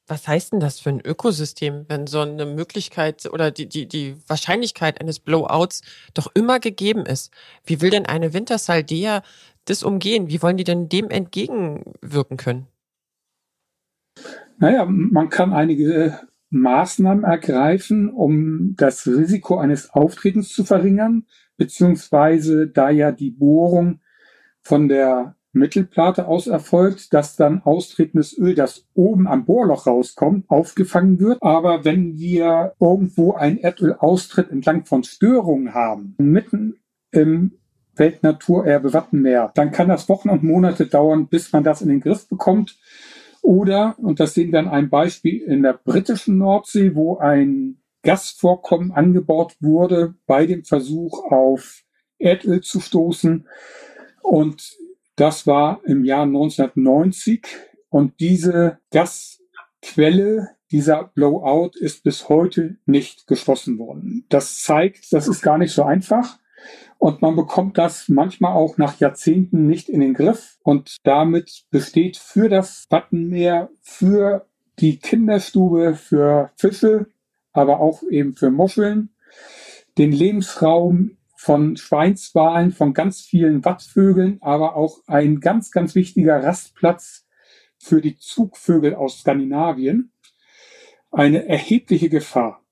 Was 0.08 0.28
heißt 0.28 0.54
denn 0.54 0.60
das 0.60 0.80
für 0.80 0.90
ein 0.90 1.02
Ökosystem, 1.04 1.86
wenn 1.88 2.06
so 2.06 2.20
eine 2.20 2.46
Möglichkeit 2.46 3.26
oder 3.32 3.50
die, 3.50 3.68
die, 3.68 3.88
die 3.88 4.16
Wahrscheinlichkeit 4.28 5.02
eines 5.02 5.20
Blowouts 5.20 5.82
doch 6.14 6.30
immer 6.36 6.60
gegeben 6.60 7.06
ist? 7.06 7.34
Wie 7.66 7.82
will 7.82 7.90
denn 7.90 8.06
eine 8.06 8.34
Wintersaldea 8.34 9.24
das 9.66 9.82
umgehen? 9.82 10.30
Wie 10.30 10.44
wollen 10.44 10.58
die 10.58 10.64
denn 10.64 10.90
dem 10.90 11.10
entgegenwirken 11.10 12.38
können? 12.38 12.68
Naja, 14.58 14.86
man 14.86 15.30
kann 15.30 15.54
einige 15.54 16.20
Maßnahmen 16.52 17.24
ergreifen, 17.24 18.10
um 18.10 18.76
das 18.78 19.08
Risiko 19.08 19.58
eines 19.58 19.90
Auftretens 19.90 20.54
zu 20.54 20.64
verringern, 20.64 21.26
beziehungsweise 21.58 22.68
da 22.68 22.92
ja 22.92 23.12
die 23.12 23.32
Bohrung 23.32 24.02
von 24.62 24.88
der 24.88 25.36
Mittelplatte 25.56 26.28
aus 26.28 26.48
erfolgt, 26.48 27.14
dass 27.14 27.36
dann 27.36 27.62
austretendes 27.64 28.38
Öl, 28.38 28.56
das 28.56 28.86
oben 28.94 29.28
am 29.28 29.46
Bohrloch 29.46 29.88
rauskommt, 29.88 30.50
aufgefangen 30.50 31.20
wird. 31.20 31.42
Aber 31.42 31.86
wenn 31.86 32.18
wir 32.18 32.74
irgendwo 32.80 33.34
ein 33.34 33.58
Erdölaustritt 33.58 34.52
entlang 34.52 34.86
von 34.86 35.04
Störungen 35.04 35.74
haben, 35.74 36.16
mitten 36.18 36.76
im 37.12 37.54
Weltnaturerbe 37.96 38.94
Wattenmeer, 38.94 39.52
dann 39.56 39.72
kann 39.72 39.88
das 39.88 40.10
Wochen 40.10 40.30
und 40.30 40.44
Monate 40.44 40.88
dauern, 40.88 41.28
bis 41.28 41.54
man 41.54 41.64
das 41.64 41.82
in 41.82 41.88
den 41.88 42.02
Griff 42.02 42.28
bekommt. 42.28 42.78
Oder, 43.42 43.96
und 44.00 44.20
das 44.20 44.34
sehen 44.34 44.52
wir 44.52 44.60
an 44.60 44.68
einem 44.68 44.90
Beispiel 44.90 45.42
in 45.42 45.64
der 45.64 45.74
britischen 45.74 46.38
Nordsee, 46.38 46.96
wo 46.96 47.18
ein 47.18 47.78
Gasvorkommen 48.04 48.92
angebaut 48.92 49.56
wurde 49.62 50.16
bei 50.26 50.46
dem 50.46 50.66
Versuch 50.66 51.24
auf 51.32 51.84
Erdöl 52.18 52.62
zu 52.62 52.80
stoßen. 52.80 53.48
Und 54.22 54.78
das 55.16 55.48
war 55.48 55.82
im 55.86 56.04
Jahr 56.04 56.24
1990 56.24 57.46
und 57.90 58.20
diese 58.20 58.80
Gasquelle, 58.92 60.50
dieser 60.72 61.06
Blowout 61.06 61.72
ist 61.80 62.04
bis 62.04 62.28
heute 62.28 62.78
nicht 62.86 63.28
geschlossen 63.28 63.78
worden. 63.78 64.26
Das 64.30 64.62
zeigt, 64.62 65.14
das 65.14 65.28
ist 65.28 65.42
gar 65.42 65.58
nicht 65.58 65.72
so 65.72 65.84
einfach. 65.84 66.38
Und 66.98 67.22
man 67.22 67.36
bekommt 67.36 67.78
das 67.78 68.10
manchmal 68.10 68.54
auch 68.54 68.78
nach 68.78 69.00
Jahrzehnten 69.00 69.68
nicht 69.68 69.90
in 69.90 70.00
den 70.00 70.14
Griff. 70.14 70.58
Und 70.64 70.98
damit 71.04 71.66
besteht 71.70 72.18
für 72.18 72.50
das 72.50 72.86
Wattenmeer, 72.90 73.70
für 73.82 74.48
die 74.80 74.98
Kinderstube, 74.98 75.96
für 75.96 76.51
Fische, 76.58 77.08
aber 77.54 77.80
auch 77.80 78.04
eben 78.10 78.34
für 78.34 78.50
Muscheln, 78.50 79.10
den 79.98 80.12
Lebensraum 80.12 81.18
von 81.46 81.77
Schweinswalen, 81.77 82.72
von 82.72 82.96
ganz 82.96 83.22
vielen 83.22 83.64
Wattvögeln, 83.64 84.40
aber 84.42 84.75
auch 84.75 85.01
ein 85.05 85.40
ganz, 85.40 85.70
ganz 85.70 85.94
wichtiger 85.94 86.44
Rastplatz 86.44 87.27
für 87.77 88.01
die 88.01 88.18
Zugvögel 88.18 88.96
aus 88.96 89.20
Skandinavien. 89.20 90.12
Eine 91.12 91.48
erhebliche 91.48 92.10
Gefahr. 92.10 92.64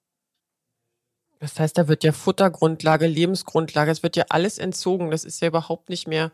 Das 1.39 1.59
heißt, 1.59 1.77
da 1.77 1.87
wird 1.87 2.03
ja 2.03 2.13
Futtergrundlage, 2.13 3.05
Lebensgrundlage, 3.05 3.91
es 3.91 4.01
wird 4.01 4.15
ja 4.15 4.25
alles 4.29 4.57
entzogen. 4.57 5.11
Das 5.11 5.23
ist 5.23 5.39
ja 5.39 5.49
überhaupt 5.49 5.89
nicht 5.89 6.07
mehr 6.07 6.31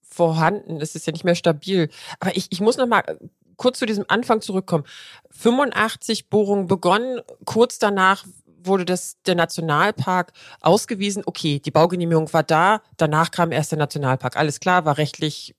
vorhanden. 0.00 0.78
Das 0.78 0.94
ist 0.94 1.06
ja 1.06 1.12
nicht 1.12 1.24
mehr 1.24 1.34
stabil. 1.34 1.90
Aber 2.18 2.34
ich, 2.34 2.46
ich 2.48 2.62
muss 2.62 2.78
noch 2.78 2.86
mal 2.86 3.02
kurz 3.56 3.78
zu 3.78 3.84
diesem 3.84 4.06
Anfang 4.08 4.40
zurückkommen. 4.40 4.84
85 5.32 6.30
Bohrungen 6.30 6.66
begonnen, 6.66 7.20
kurz 7.44 7.78
danach 7.78 8.24
wurde 8.62 8.84
das, 8.84 9.16
der 9.26 9.34
Nationalpark 9.34 10.32
ausgewiesen. 10.60 11.22
Okay, 11.26 11.60
die 11.60 11.70
Baugenehmigung 11.70 12.32
war 12.32 12.42
da, 12.42 12.82
danach 12.96 13.30
kam 13.30 13.52
erst 13.52 13.72
der 13.72 13.78
Nationalpark. 13.78 14.36
Alles 14.36 14.60
klar, 14.60 14.84
war 14.84 14.98
rechtlich 14.98 15.54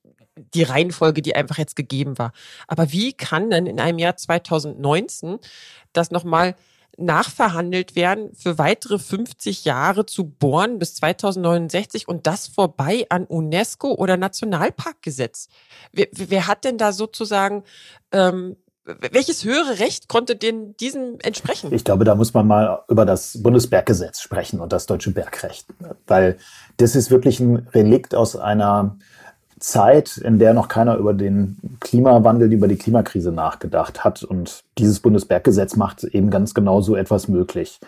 die 0.54 0.64
Reihenfolge, 0.64 1.22
die 1.22 1.36
einfach 1.36 1.58
jetzt 1.58 1.76
gegeben 1.76 2.18
war. 2.18 2.32
Aber 2.68 2.92
wie 2.92 3.14
kann 3.14 3.50
denn 3.50 3.66
in 3.66 3.80
einem 3.80 4.00
Jahr 4.00 4.16
2019 4.16 5.40
das 5.94 6.12
nochmal 6.12 6.56
nachverhandelt 6.98 7.96
werden, 7.96 8.34
für 8.34 8.58
weitere 8.58 9.00
50 9.00 9.64
Jahre 9.66 10.06
zu 10.06 10.26
bohren 10.26 10.80
bis 10.80 10.96
2069 10.96 12.08
und 12.08 12.28
das 12.28 12.48
vorbei 12.48 13.06
an 13.10 13.26
UNESCO 13.26 13.94
oder 13.94 14.18
Nationalparkgesetz? 14.18 15.48
Wer, 15.92 16.08
wer 16.12 16.48
hat 16.48 16.66
denn 16.66 16.78
da 16.78 16.92
sozusagen 16.92 17.64
ähm, 18.12 18.58
welches 19.12 19.44
höhere 19.44 19.80
Recht 19.80 20.08
konnte 20.08 20.36
denn 20.36 20.76
diesem 20.78 21.18
entsprechen? 21.24 21.74
Ich 21.74 21.84
glaube, 21.84 22.04
da 22.04 22.16
muss 22.16 22.34
man 22.34 22.48
mal 22.48 22.84
über 22.88 23.06
das 23.06 23.42
Bundesberggesetz 23.42 24.22
sprechen 24.22 24.60
und 24.60 24.74
das 24.74 24.86
deutsche 24.86 25.12
Bergrecht, 25.12 25.68
weil 26.08 26.38
das 26.78 26.96
ist 26.96 27.12
wirklich 27.12 27.40
ein 27.40 27.68
Relikt 27.74 28.16
aus 28.16 28.36
einer 28.36 28.98
Zeit, 29.60 30.18
in 30.18 30.40
der 30.40 30.54
noch 30.54 30.70
keiner 30.70 30.96
über 30.96 31.14
den 31.14 31.58
Klimawandel, 31.80 32.52
über 32.52 32.68
die 32.68 32.78
Klimakrise 32.78 33.32
nachgedacht 33.32 34.04
hat. 34.04 34.24
Und 34.24 34.64
dieses 34.78 35.00
Bundesberggesetz 35.02 35.76
macht 35.76 36.04
eben 36.04 36.30
ganz 36.30 36.54
genau 36.54 36.82
so 36.82 36.96
etwas 36.96 37.28
möglich. 37.28 37.80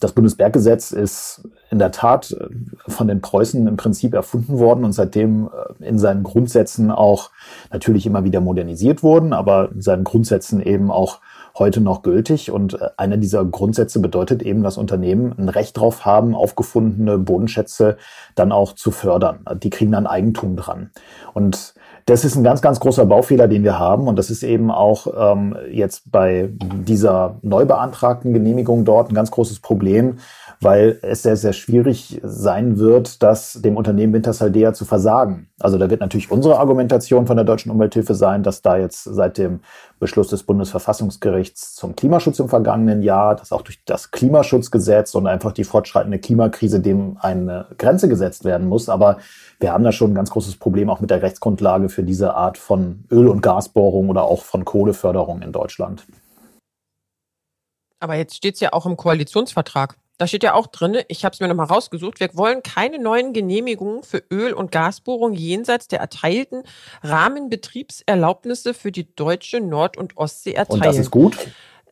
Das 0.00 0.12
Bundesberggesetz 0.12 0.90
ist 0.90 1.48
in 1.70 1.78
der 1.78 1.90
Tat 1.90 2.32
äh, 2.32 2.48
von 2.90 3.08
den 3.08 3.20
Preußen 3.20 3.66
im 3.66 3.76
Prinzip 3.76 4.14
erfunden 4.14 4.58
worden 4.58 4.84
und 4.84 4.92
seitdem 4.92 5.48
äh, 5.80 5.84
in 5.84 5.98
seinen 5.98 6.22
Grundsätzen 6.22 6.90
auch 6.90 7.30
natürlich 7.72 8.06
immer 8.06 8.24
wieder 8.24 8.40
modernisiert 8.40 9.02
worden, 9.02 9.32
aber 9.32 9.70
in 9.72 9.82
seinen 9.82 10.04
Grundsätzen 10.04 10.60
eben 10.60 10.90
auch 10.90 11.20
heute 11.56 11.80
noch 11.80 12.02
gültig. 12.02 12.50
Und 12.50 12.74
äh, 12.74 12.90
einer 12.96 13.16
dieser 13.16 13.44
Grundsätze 13.44 14.00
bedeutet 14.00 14.42
eben, 14.42 14.62
dass 14.62 14.76
Unternehmen 14.76 15.34
ein 15.38 15.48
Recht 15.48 15.76
drauf 15.76 16.04
haben, 16.04 16.34
aufgefundene 16.34 17.18
Bodenschätze 17.18 17.96
dann 18.34 18.52
auch 18.52 18.72
zu 18.74 18.90
fördern. 18.90 19.40
Die 19.62 19.70
kriegen 19.70 19.92
dann 19.92 20.06
Eigentum 20.06 20.56
dran. 20.56 20.90
Und 21.32 21.74
das 22.06 22.24
ist 22.24 22.36
ein 22.36 22.44
ganz, 22.44 22.60
ganz 22.60 22.80
großer 22.80 23.06
Baufehler, 23.06 23.48
den 23.48 23.64
wir 23.64 23.78
haben. 23.78 24.08
Und 24.08 24.16
das 24.18 24.30
ist 24.30 24.42
eben 24.42 24.70
auch 24.70 25.06
ähm, 25.16 25.56
jetzt 25.70 26.10
bei 26.10 26.50
dieser 26.60 27.36
neu 27.42 27.64
beantragten 27.64 28.32
Genehmigung 28.32 28.84
dort 28.84 29.10
ein 29.10 29.14
ganz 29.14 29.30
großes 29.30 29.60
Problem, 29.60 30.18
weil 30.60 30.98
es 31.02 31.22
sehr, 31.22 31.36
sehr 31.36 31.52
schwierig 31.52 32.20
sein 32.22 32.78
wird, 32.78 33.22
das 33.22 33.54
dem 33.54 33.76
Unternehmen 33.76 34.12
Wintersaldea 34.12 34.74
zu 34.74 34.84
versagen. 34.84 35.48
Also 35.64 35.78
da 35.78 35.88
wird 35.88 36.02
natürlich 36.02 36.30
unsere 36.30 36.58
Argumentation 36.58 37.26
von 37.26 37.38
der 37.38 37.46
Deutschen 37.46 37.70
Umwelthilfe 37.70 38.14
sein, 38.14 38.42
dass 38.42 38.60
da 38.60 38.76
jetzt 38.76 39.04
seit 39.04 39.38
dem 39.38 39.60
Beschluss 39.98 40.28
des 40.28 40.42
Bundesverfassungsgerichts 40.42 41.74
zum 41.74 41.96
Klimaschutz 41.96 42.38
im 42.38 42.50
vergangenen 42.50 43.00
Jahr, 43.00 43.34
dass 43.34 43.50
auch 43.50 43.62
durch 43.62 43.82
das 43.86 44.10
Klimaschutzgesetz 44.10 45.14
und 45.14 45.26
einfach 45.26 45.52
die 45.52 45.64
fortschreitende 45.64 46.18
Klimakrise 46.18 46.80
dem 46.80 47.16
eine 47.18 47.64
Grenze 47.78 48.10
gesetzt 48.10 48.44
werden 48.44 48.68
muss. 48.68 48.90
Aber 48.90 49.16
wir 49.58 49.72
haben 49.72 49.84
da 49.84 49.92
schon 49.92 50.10
ein 50.10 50.14
ganz 50.14 50.28
großes 50.28 50.56
Problem 50.56 50.90
auch 50.90 51.00
mit 51.00 51.08
der 51.08 51.22
Rechtsgrundlage 51.22 51.88
für 51.88 52.02
diese 52.02 52.34
Art 52.34 52.58
von 52.58 53.04
Öl- 53.10 53.28
und 53.28 53.40
Gasbohrung 53.40 54.10
oder 54.10 54.24
auch 54.24 54.42
von 54.42 54.66
Kohleförderung 54.66 55.40
in 55.40 55.52
Deutschland. 55.52 56.04
Aber 58.00 58.16
jetzt 58.16 58.36
steht 58.36 58.56
es 58.56 58.60
ja 58.60 58.74
auch 58.74 58.84
im 58.84 58.98
Koalitionsvertrag. 58.98 59.96
Da 60.18 60.26
steht 60.26 60.44
ja 60.44 60.54
auch 60.54 60.68
drin, 60.68 60.98
ich 61.08 61.24
habe 61.24 61.32
es 61.32 61.40
mir 61.40 61.48
nochmal 61.48 61.66
rausgesucht, 61.66 62.20
wir 62.20 62.28
wollen 62.34 62.62
keine 62.62 63.00
neuen 63.00 63.32
Genehmigungen 63.32 64.04
für 64.04 64.22
Öl- 64.30 64.52
und 64.52 64.70
Gasbohrungen 64.70 65.36
jenseits 65.36 65.88
der 65.88 66.00
erteilten 66.00 66.62
Rahmenbetriebserlaubnisse 67.02 68.74
für 68.74 68.92
die 68.92 69.12
deutsche 69.14 69.60
Nord- 69.60 69.96
und 69.96 70.16
Ostsee 70.16 70.52
erteilen. 70.52 70.82
Und 70.82 70.86
das 70.86 70.98
ist 70.98 71.10
gut? 71.10 71.36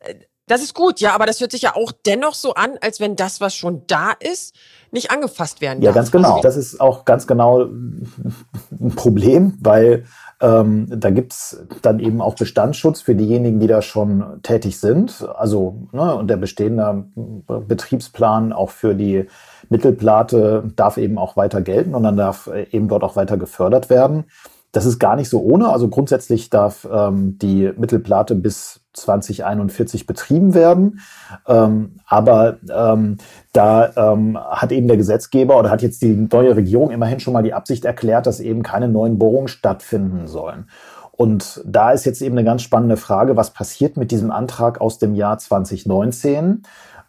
Äh, 0.01 0.15
das 0.47 0.61
ist 0.61 0.73
gut, 0.73 0.99
ja, 0.99 1.15
aber 1.15 1.25
das 1.25 1.39
hört 1.39 1.51
sich 1.51 1.61
ja 1.61 1.75
auch 1.75 1.93
dennoch 2.05 2.33
so 2.33 2.53
an, 2.53 2.77
als 2.81 2.99
wenn 2.99 3.15
das, 3.15 3.39
was 3.39 3.55
schon 3.55 3.87
da 3.87 4.11
ist, 4.11 4.53
nicht 4.91 5.09
angefasst 5.09 5.61
werden 5.61 5.79
darf. 5.79 5.85
Ja, 5.87 5.91
ganz 5.93 6.11
genau. 6.11 6.31
Also, 6.31 6.41
das 6.41 6.57
ist 6.57 6.81
auch 6.81 7.05
ganz 7.05 7.27
genau 7.27 7.61
ein 7.63 8.93
Problem, 8.95 9.57
weil 9.61 10.05
Ähm, 10.43 10.87
da 10.89 11.09
gibt's 11.09 11.65
dann 11.83 12.01
eben 12.01 12.21
auch 12.21 12.35
Bestandsschutz 12.35 12.99
für 12.99 13.15
diejenigen, 13.15 13.61
die 13.61 13.67
da 13.67 13.81
schon 13.81 14.41
tätig 14.43 14.77
sind. 14.77 15.25
Also 15.35 15.87
ne, 15.93 16.13
und 16.15 16.27
der 16.27 16.35
bestehende 16.35 17.05
Betriebsplan 17.47 18.51
auch 18.51 18.69
für 18.69 18.93
die 18.93 19.25
Mittelplate 19.69 20.69
darf 20.75 20.97
eben 20.97 21.17
auch 21.17 21.37
weiter 21.37 21.61
gelten 21.61 21.95
und 21.95 22.03
dann 22.03 22.17
darf 22.17 22.49
eben 22.71 22.89
dort 22.89 23.03
auch 23.03 23.15
weiter 23.15 23.37
gefördert 23.37 23.89
werden. 23.89 24.25
Das 24.73 24.85
ist 24.85 24.99
gar 24.99 25.15
nicht 25.15 25.29
so 25.29 25.39
ohne. 25.39 25.69
Also 25.69 25.87
grundsätzlich 25.87 26.49
darf 26.49 26.87
ähm, 26.91 27.37
die 27.37 27.71
Mittelplate 27.77 28.33
bis 28.33 28.81
2041 28.93 30.07
betrieben 30.07 30.55
werden. 30.55 30.99
Ähm, 31.47 31.99
aber 32.07 32.57
ähm, 32.73 33.17
da 33.53 33.91
ähm, 33.95 34.37
hat 34.37 34.71
eben 34.71 34.87
der 34.87 34.97
Gesetzgeber 34.97 35.59
oder 35.59 35.69
hat 35.69 35.83
jetzt 35.83 36.01
die 36.01 36.27
neue 36.31 36.55
Regierung 36.55 36.89
immerhin 36.89 37.19
schon 37.19 37.33
mal 37.33 37.43
die 37.43 37.53
Absicht 37.53 37.85
erklärt, 37.85 38.25
dass 38.25 38.39
eben 38.39 38.63
keine 38.63 38.89
neuen 38.89 39.19
Bohrungen 39.19 39.47
stattfinden 39.47 40.27
sollen. 40.27 40.67
Und 41.11 41.61
da 41.63 41.91
ist 41.91 42.05
jetzt 42.05 42.23
eben 42.23 42.35
eine 42.35 42.45
ganz 42.45 42.63
spannende 42.63 42.97
Frage, 42.97 43.37
was 43.37 43.51
passiert 43.51 43.95
mit 43.95 44.09
diesem 44.09 44.31
Antrag 44.31 44.81
aus 44.81 44.97
dem 44.97 45.13
Jahr 45.13 45.37
2019, 45.37 46.63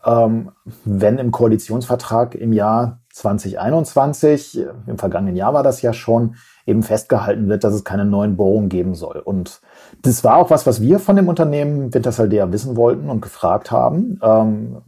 ähm, 0.04 0.50
wenn 0.84 1.16
im 1.16 1.30
Koalitionsvertrag 1.30 2.34
im 2.34 2.52
Jahr 2.52 3.00
2021, 3.14 4.66
im 4.88 4.98
vergangenen 4.98 5.36
Jahr 5.36 5.54
war 5.54 5.62
das 5.62 5.82
ja 5.82 5.92
schon, 5.92 6.34
eben 6.66 6.82
festgehalten 6.82 7.48
wird, 7.48 7.62
dass 7.62 7.74
es 7.74 7.84
keine 7.84 8.04
neuen 8.04 8.36
Bohrungen 8.36 8.68
geben 8.68 8.94
soll. 8.94 9.18
Und 9.18 9.60
das 10.02 10.24
war 10.24 10.36
auch 10.36 10.50
was, 10.50 10.66
was 10.66 10.80
wir 10.80 10.98
von 10.98 11.14
dem 11.14 11.28
Unternehmen 11.28 11.92
Wintersaldea 11.92 12.50
wissen 12.52 12.76
wollten 12.76 13.10
und 13.10 13.20
gefragt 13.20 13.70
haben. 13.70 14.18
Ähm, 14.22 14.78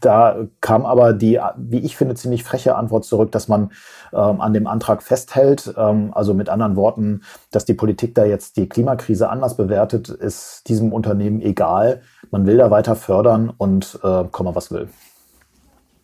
da 0.00 0.36
kam 0.60 0.84
aber 0.84 1.12
die, 1.12 1.40
wie 1.56 1.78
ich 1.78 1.96
finde, 1.96 2.16
ziemlich 2.16 2.44
freche 2.44 2.74
Antwort 2.74 3.04
zurück, 3.04 3.32
dass 3.32 3.48
man 3.48 3.70
ähm, 4.12 4.40
an 4.40 4.52
dem 4.52 4.66
Antrag 4.66 5.02
festhält. 5.02 5.72
Ähm, 5.76 6.10
also 6.12 6.34
mit 6.34 6.48
anderen 6.48 6.76
Worten, 6.76 7.22
dass 7.50 7.64
die 7.64 7.74
Politik 7.74 8.14
da 8.14 8.24
jetzt 8.24 8.56
die 8.56 8.68
Klimakrise 8.68 9.30
anders 9.30 9.56
bewertet, 9.56 10.08
ist 10.08 10.68
diesem 10.68 10.92
Unternehmen 10.92 11.40
egal. 11.40 12.02
Man 12.30 12.44
will 12.44 12.58
da 12.58 12.70
weiter 12.70 12.96
fördern 12.96 13.52
und 13.56 13.98
äh, 14.02 14.24
komme 14.30 14.54
was 14.54 14.70
will. 14.70 14.88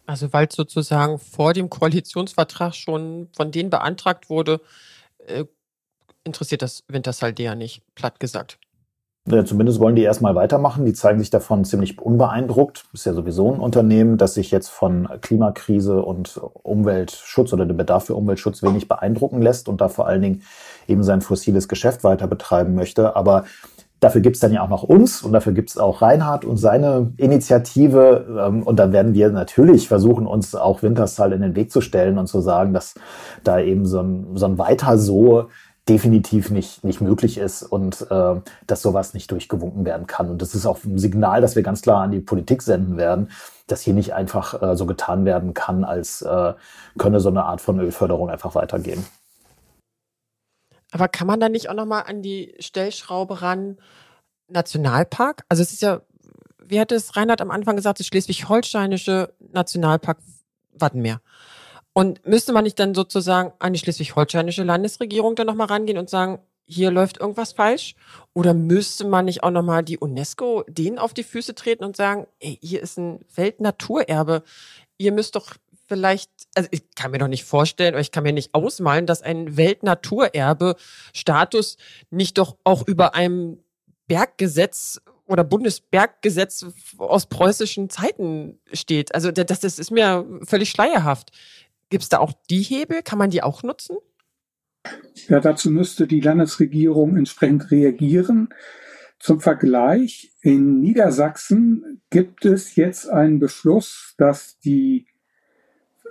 Also 0.07 0.33
weil 0.33 0.51
sozusagen 0.51 1.19
vor 1.19 1.53
dem 1.53 1.69
Koalitionsvertrag 1.69 2.75
schon 2.75 3.29
von 3.35 3.51
denen 3.51 3.71
beantragt 3.71 4.31
wurde, 4.31 4.61
äh, 5.27 5.45
interessiert 6.25 6.62
das 6.62 6.85
Wintersaldea 6.88 7.55
nicht, 7.55 7.83
platt 7.95 8.21
gesagt. 8.21 8.59
Ja, 9.29 9.45
zumindest 9.45 9.81
wollen 9.81 9.97
die 9.97 10.03
erstmal 10.03 10.37
weitermachen. 10.37 10.85
Die 10.85 10.92
zeigen 10.92 11.19
sich 11.19 11.31
davon 11.31 11.64
ziemlich 11.64 12.01
unbeeindruckt. 12.01 12.85
Ist 12.92 13.07
ja 13.07 13.12
sowieso 13.12 13.53
ein 13.53 13.59
Unternehmen, 13.59 14.19
das 14.19 14.35
sich 14.35 14.53
jetzt 14.53 14.69
von 14.69 15.09
Klimakrise 15.21 16.01
und 16.01 16.40
Umweltschutz 16.62 17.53
oder 17.53 17.66
dem 17.66 17.77
Bedarf 17.77 18.07
für 18.07 18.14
Umweltschutz 18.14 18.62
wenig 18.62 18.87
beeindrucken 18.87 19.42
lässt 19.42 19.69
und 19.69 19.81
da 19.81 19.88
vor 19.88 20.07
allen 20.07 20.23
Dingen 20.23 20.42
eben 20.87 21.03
sein 21.03 21.23
fossiles 21.23 21.66
Geschäft 21.66 22.05
weiter 22.05 22.29
betreiben 22.29 22.77
möchte. 22.77 23.16
Aber 23.16 23.47
Dafür 24.01 24.21
gibt's 24.21 24.41
dann 24.41 24.53
ja 24.53 24.63
auch 24.63 24.69
noch 24.69 24.83
uns 24.83 25.23
und 25.23 25.33
dafür 25.33 25.53
gibt's 25.53 25.79
auch 25.79 26.03
Reinhard 26.03 26.45
und 26.45 26.59
seine 26.59 27.13
Initiative. 27.17 28.27
Ähm, 28.47 28.63
und 28.63 28.79
da 28.79 28.93
werden 28.93 29.15
wir 29.15 29.31
natürlich 29.31 29.89
versuchen, 29.89 30.27
uns 30.27 30.55
auch 30.55 30.83
Winterstal 30.83 31.33
in 31.33 31.43
den 31.43 31.57
Weg 31.57 31.73
zu 31.73 31.81
stellen 31.81 32.19
und 32.19 32.27
zu 32.27 32.41
sagen, 32.41 32.75
dass 32.75 32.95
da 33.43 33.59
eben 33.59 33.87
so 33.87 34.01
ein, 34.01 34.37
so 34.37 34.47
ein 34.47 34.59
weiter 34.59 34.99
so 34.99 35.49
definitiv 35.89 36.51
nicht, 36.51 36.83
nicht 36.83 37.01
möglich 37.01 37.39
ist 37.39 37.63
und 37.63 38.07
äh, 38.11 38.35
dass 38.67 38.83
sowas 38.83 39.15
nicht 39.15 39.31
durchgewunken 39.31 39.85
werden 39.85 40.07
kann. 40.07 40.31
Und 40.31 40.43
das 40.43 40.55
ist 40.55 40.67
auch 40.67 40.83
ein 40.85 40.99
Signal, 40.99 41.41
dass 41.41 41.55
wir 41.55 41.63
ganz 41.63 41.81
klar 41.81 42.03
an 42.03 42.11
die 42.11 42.21
Politik 42.21 42.63
senden 42.63 42.97
werden, 42.97 43.31
dass 43.69 43.83
hier 43.83 43.95
nicht 43.95 44.13
einfach 44.13 44.61
äh, 44.61 44.77
so 44.77 44.87
getan 44.87 45.25
werden 45.25 45.55
kann, 45.55 45.85
als 45.85 46.23
äh, 46.23 46.55
könne 46.99 47.21
so 47.21 47.29
eine 47.29 47.45
Art 47.45 47.61
von 47.61 47.79
Ölförderung 47.79 48.31
einfach 48.31 48.55
weitergehen. 48.55 49.05
Aber 50.97 51.09
kann 51.09 51.27
man 51.27 51.41
da 51.41 51.51
nicht 51.51 51.69
auch 51.69 51.75
nochmal 51.75 52.05
an 52.07 52.23
die 52.23 52.55
Stellschraube 52.59 53.43
ran? 53.43 53.77
Nationalpark? 54.49 55.45
Also 55.47 55.63
es 55.63 55.75
ist 55.75 55.83
ja, 55.83 56.01
wie 56.65 56.81
hat 56.81 56.91
es 56.91 57.17
Reinhard 57.17 57.43
am 57.43 57.51
Anfang 57.51 57.77
gesagt, 57.77 58.01
das 58.01 58.07
schleswig-holsteinische 58.07 59.35
Nationalpark 59.53 60.17
Wattenmeer. 60.73 61.21
Und 61.93 62.27
müsste 62.27 62.55
man 62.55 62.65
nicht 62.65 62.79
dann 62.79 62.95
sozusagen 62.95 63.53
an 63.59 63.75
die 63.75 63.79
schleswig-holsteinische 63.79 64.63
Landesregierung 64.63 65.35
dann 65.35 65.47
nochmal 65.47 65.67
rangehen 65.67 65.99
und 65.99 66.09
sagen, 66.09 66.39
hier 66.65 66.91
läuft 66.91 67.19
irgendwas 67.19 67.53
falsch? 67.53 67.95
Oder 68.33 68.55
müsste 68.55 69.07
man 69.07 69.27
nicht 69.27 69.43
auch 69.43 69.51
nochmal 69.51 69.85
die 69.85 69.99
UNESCO 69.99 70.65
denen 70.67 70.99
auf 70.99 71.13
die 71.13 71.25
Füße 71.25 71.55
treten 71.55 71.85
und 71.85 71.95
sagen, 71.95 72.27
ey, 72.41 72.59
hier 72.63 72.81
ist 72.81 72.97
ein 72.97 73.21
Weltnaturerbe. 73.35 74.45
Ihr 74.97 75.13
müsst 75.13 75.37
doch 75.37 75.57
vielleicht, 75.87 76.31
also 76.55 76.68
ich 76.72 76.83
kann 76.94 77.11
mir 77.11 77.18
doch 77.18 77.29
nicht 77.29 77.44
vorstellen, 77.44 77.94
oder 77.94 78.01
ich 78.01 78.12
kann 78.12 78.25
mir 78.25 78.33
nicht 78.33 78.55
ausmalen, 78.55 79.05
dass 79.07 79.22
ein 79.22 79.57
Weltnaturerbe-Status 79.57 81.77
nicht 82.11 82.37
doch 82.38 82.57
auch 82.64 82.87
über 82.87 83.14
einem 83.14 83.59
Berggesetz 84.07 85.01
oder 85.27 85.44
Bundesberggesetz 85.44 86.66
aus 86.99 87.27
preußischen 87.27 87.90
Zeiten 87.90 88.59
steht. 88.72 89.14
Also 89.14 89.31
das, 89.33 89.61
das 89.61 89.79
ist 89.79 89.90
mir 89.90 90.25
völlig 90.42 90.70
schleierhaft. 90.70 91.33
Gibt 91.90 92.05
es 92.05 92.09
da 92.09 92.16
auch 92.18 92.33
die 92.51 92.62
Hebel? 92.62 93.03
Kann 93.03 93.18
man 93.18 93.29
die 93.31 93.42
auch 93.42 93.62
nutzen? 93.62 93.99
Ja, 95.29 95.40
dazu 95.40 95.70
müsste 95.70 96.07
die 96.07 96.20
Landesregierung 96.20 97.16
entsprechend 97.16 97.72
reagieren. 97.72 98.51
Zum 99.18 99.40
Vergleich, 99.40 100.33
in 100.42 100.81
Niedersachsen 100.81 102.03
gibt 102.11 102.44
es 102.44 102.77
jetzt 102.77 103.09
einen 103.09 103.40
Beschluss, 103.40 104.14
dass 104.18 104.61
die 104.61 105.07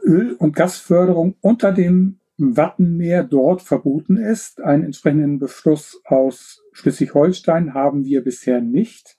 Öl- 0.05 0.33
und 0.33 0.55
Gasförderung 0.55 1.35
unter 1.41 1.71
dem 1.71 2.19
Wattenmeer 2.37 3.23
dort 3.23 3.61
verboten 3.61 4.17
ist. 4.17 4.61
Einen 4.61 4.83
entsprechenden 4.83 5.39
Beschluss 5.39 6.01
aus 6.05 6.63
Schleswig-Holstein 6.73 7.73
haben 7.73 8.05
wir 8.05 8.23
bisher 8.23 8.61
nicht. 8.61 9.17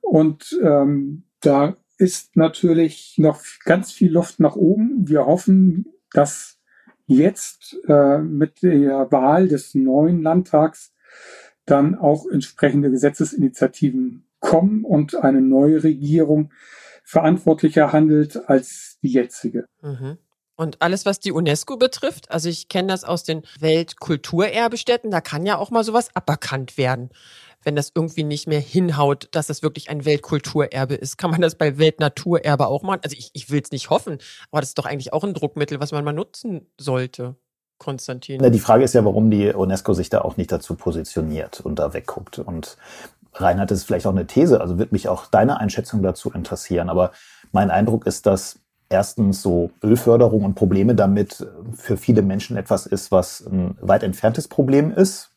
Und 0.00 0.58
ähm, 0.62 1.24
da 1.40 1.76
ist 1.98 2.36
natürlich 2.36 3.14
noch 3.18 3.40
ganz 3.64 3.92
viel 3.92 4.12
Luft 4.12 4.40
nach 4.40 4.56
oben. 4.56 5.08
Wir 5.08 5.26
hoffen, 5.26 5.86
dass 6.12 6.58
jetzt 7.06 7.78
äh, 7.86 8.18
mit 8.18 8.62
der 8.62 9.10
Wahl 9.12 9.48
des 9.48 9.74
neuen 9.74 10.22
Landtags 10.22 10.92
dann 11.64 11.94
auch 11.94 12.26
entsprechende 12.26 12.90
Gesetzesinitiativen 12.90 14.26
kommen 14.40 14.84
und 14.84 15.14
eine 15.14 15.40
neue 15.40 15.84
Regierung 15.84 16.50
verantwortlicher 17.04 17.92
handelt 17.92 18.48
als 18.48 18.98
die 19.02 19.12
jetzige. 19.12 19.66
Mhm. 19.80 20.18
Und 20.54 20.80
alles, 20.82 21.06
was 21.06 21.18
die 21.18 21.32
UNESCO 21.32 21.76
betrifft, 21.76 22.30
also 22.30 22.48
ich 22.48 22.68
kenne 22.68 22.88
das 22.88 23.04
aus 23.04 23.24
den 23.24 23.42
Weltkulturerbestätten, 23.58 25.10
da 25.10 25.20
kann 25.20 25.46
ja 25.46 25.56
auch 25.56 25.70
mal 25.70 25.82
sowas 25.82 26.14
aberkannt 26.14 26.76
werden, 26.76 27.10
wenn 27.64 27.74
das 27.74 27.90
irgendwie 27.94 28.22
nicht 28.22 28.46
mehr 28.46 28.60
hinhaut, 28.60 29.28
dass 29.32 29.48
es 29.48 29.62
wirklich 29.62 29.88
ein 29.90 30.04
Weltkulturerbe 30.04 30.94
ist. 30.94 31.16
Kann 31.16 31.30
man 31.30 31.40
das 31.40 31.56
bei 31.56 31.78
Weltnaturerbe 31.78 32.66
auch 32.66 32.82
machen? 32.82 33.00
Also 33.02 33.16
ich, 33.18 33.30
ich 33.32 33.50
will 33.50 33.62
es 33.62 33.72
nicht 33.72 33.90
hoffen, 33.90 34.18
aber 34.50 34.60
das 34.60 34.70
ist 34.70 34.78
doch 34.78 34.86
eigentlich 34.86 35.12
auch 35.12 35.24
ein 35.24 35.34
Druckmittel, 35.34 35.80
was 35.80 35.92
man 35.92 36.04
mal 36.04 36.12
nutzen 36.12 36.66
sollte. 36.78 37.36
Konstantin. 37.78 38.38
Na, 38.40 38.48
die 38.48 38.60
Frage 38.60 38.84
ist 38.84 38.94
ja, 38.94 39.04
warum 39.04 39.30
die 39.30 39.52
UNESCO 39.52 39.92
sich 39.94 40.08
da 40.08 40.20
auch 40.20 40.36
nicht 40.36 40.52
dazu 40.52 40.76
positioniert 40.76 41.60
und 41.60 41.80
da 41.80 41.92
wegguckt. 41.92 42.38
Und 42.38 42.76
Reinhard, 43.34 43.70
das 43.70 43.78
ist 43.78 43.84
vielleicht 43.84 44.06
auch 44.06 44.12
eine 44.12 44.26
These, 44.26 44.60
also 44.60 44.78
wird 44.78 44.92
mich 44.92 45.08
auch 45.08 45.26
deine 45.26 45.58
Einschätzung 45.58 46.02
dazu 46.02 46.30
interessieren. 46.32 46.88
Aber 46.88 47.12
mein 47.52 47.70
Eindruck 47.70 48.06
ist, 48.06 48.26
dass 48.26 48.58
erstens 48.92 49.42
so 49.42 49.70
Ölförderung 49.82 50.44
und 50.44 50.54
Probleme 50.54 50.94
damit 50.94 51.46
für 51.74 51.96
viele 51.96 52.22
Menschen 52.22 52.56
etwas 52.56 52.86
ist, 52.86 53.10
was 53.10 53.40
ein 53.40 53.76
weit 53.80 54.02
entferntes 54.02 54.48
Problem 54.48 54.92
ist. 54.92 55.30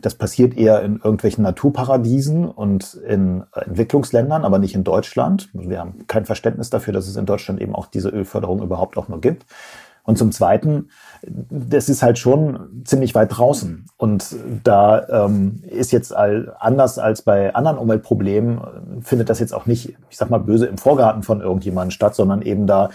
Das 0.00 0.14
passiert 0.14 0.56
eher 0.56 0.82
in 0.82 0.96
irgendwelchen 0.96 1.44
Naturparadiesen 1.44 2.46
und 2.46 2.94
in 2.94 3.44
Entwicklungsländern, 3.52 4.44
aber 4.44 4.58
nicht 4.58 4.74
in 4.74 4.82
Deutschland. 4.82 5.50
Wir 5.52 5.78
haben 5.78 6.06
kein 6.06 6.24
Verständnis 6.24 6.70
dafür, 6.70 6.94
dass 6.94 7.06
es 7.06 7.16
in 7.16 7.26
Deutschland 7.26 7.60
eben 7.60 7.74
auch 7.74 7.86
diese 7.86 8.08
Ölförderung 8.08 8.62
überhaupt 8.62 8.96
auch 8.96 9.08
nur 9.08 9.20
gibt. 9.20 9.44
Und 10.04 10.18
zum 10.18 10.32
Zweiten, 10.32 10.88
das 11.22 11.88
ist 11.88 12.02
halt 12.02 12.18
schon 12.18 12.82
ziemlich 12.84 13.14
weit 13.14 13.36
draußen. 13.36 13.86
Und 13.96 14.34
da 14.64 15.26
ähm, 15.26 15.62
ist 15.68 15.92
jetzt 15.92 16.14
all, 16.14 16.56
anders 16.58 16.98
als 16.98 17.22
bei 17.22 17.54
anderen 17.54 17.78
Umweltproblemen, 17.78 18.60
findet 19.02 19.30
das 19.30 19.38
jetzt 19.38 19.54
auch 19.54 19.66
nicht, 19.66 19.94
ich 20.10 20.16
sag 20.16 20.28
mal, 20.28 20.38
böse 20.38 20.66
im 20.66 20.76
Vorgarten 20.78 21.22
von 21.22 21.40
irgendjemandem 21.40 21.92
statt, 21.92 22.16
sondern 22.16 22.42
eben 22.42 22.66
da 22.66 22.90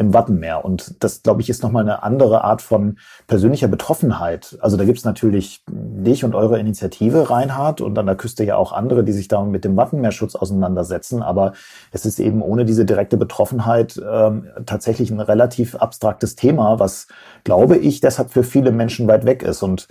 im 0.00 0.14
Wattenmeer. 0.14 0.64
Und 0.64 1.04
das, 1.04 1.22
glaube 1.22 1.42
ich, 1.42 1.50
ist 1.50 1.62
nochmal 1.62 1.82
eine 1.82 2.02
andere 2.02 2.42
Art 2.42 2.62
von 2.62 2.96
persönlicher 3.26 3.68
Betroffenheit. 3.68 4.56
Also 4.62 4.78
da 4.78 4.84
gibt's 4.84 5.04
natürlich 5.04 5.62
dich 5.68 6.24
und 6.24 6.34
eure 6.34 6.58
Initiative, 6.58 7.28
Reinhard, 7.28 7.82
und 7.82 7.98
an 7.98 8.06
der 8.06 8.16
Küste 8.16 8.42
ja 8.42 8.56
auch 8.56 8.72
andere, 8.72 9.04
die 9.04 9.12
sich 9.12 9.28
da 9.28 9.44
mit 9.44 9.62
dem 9.62 9.76
Wattenmeerschutz 9.76 10.36
auseinandersetzen. 10.36 11.22
Aber 11.22 11.52
es 11.92 12.06
ist 12.06 12.18
eben 12.18 12.40
ohne 12.40 12.64
diese 12.64 12.86
direkte 12.86 13.18
Betroffenheit 13.18 14.00
ähm, 14.10 14.46
tatsächlich 14.64 15.10
ein 15.10 15.20
relativ 15.20 15.74
abstraktes 15.74 16.34
Thema, 16.34 16.78
was, 16.78 17.06
glaube 17.44 17.76
ich, 17.76 18.00
deshalb 18.00 18.30
für 18.30 18.42
viele 18.42 18.72
Menschen 18.72 19.06
weit 19.06 19.26
weg 19.26 19.42
ist. 19.42 19.62
Und 19.62 19.86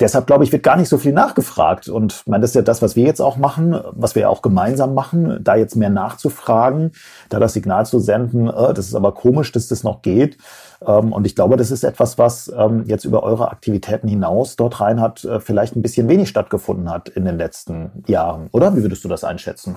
deshalb 0.00 0.26
glaube 0.26 0.44
ich, 0.44 0.52
wird 0.52 0.62
gar 0.62 0.76
nicht 0.76 0.88
so 0.88 0.98
viel 0.98 1.12
nachgefragt. 1.12 1.88
Und 1.88 2.26
meine, 2.26 2.40
das 2.40 2.50
ist 2.50 2.54
ja 2.56 2.62
das, 2.62 2.82
was 2.82 2.96
wir 2.96 3.04
jetzt 3.04 3.20
auch 3.20 3.36
machen, 3.36 3.78
was 3.92 4.14
wir 4.14 4.30
auch 4.30 4.42
gemeinsam 4.42 4.94
machen, 4.94 5.38
da 5.42 5.54
jetzt 5.54 5.76
mehr 5.76 5.90
nachzufragen, 5.90 6.92
da 7.28 7.38
das 7.38 7.52
Signal 7.52 7.86
zu 7.86 7.98
senden, 7.98 8.48
äh, 8.48 8.74
das 8.74 8.86
ist 8.86 8.94
aber 8.94 9.12
komisch, 9.12 9.52
dass 9.52 9.68
das 9.68 9.84
noch 9.84 10.02
geht. 10.02 10.38
Ähm, 10.84 11.12
und 11.12 11.26
ich 11.26 11.36
glaube, 11.36 11.56
das 11.56 11.70
ist 11.70 11.84
etwas, 11.84 12.18
was 12.18 12.52
ähm, 12.56 12.84
jetzt 12.86 13.04
über 13.04 13.22
eure 13.22 13.50
Aktivitäten 13.50 14.08
hinaus 14.08 14.56
dort 14.56 14.80
rein 14.80 15.00
hat, 15.00 15.24
äh, 15.24 15.40
vielleicht 15.40 15.76
ein 15.76 15.82
bisschen 15.82 16.08
wenig 16.08 16.28
stattgefunden 16.28 16.90
hat 16.90 17.08
in 17.08 17.24
den 17.24 17.36
letzten 17.36 18.04
Jahren. 18.06 18.48
Oder 18.52 18.76
wie 18.76 18.82
würdest 18.82 19.04
du 19.04 19.08
das 19.08 19.24
einschätzen? 19.24 19.76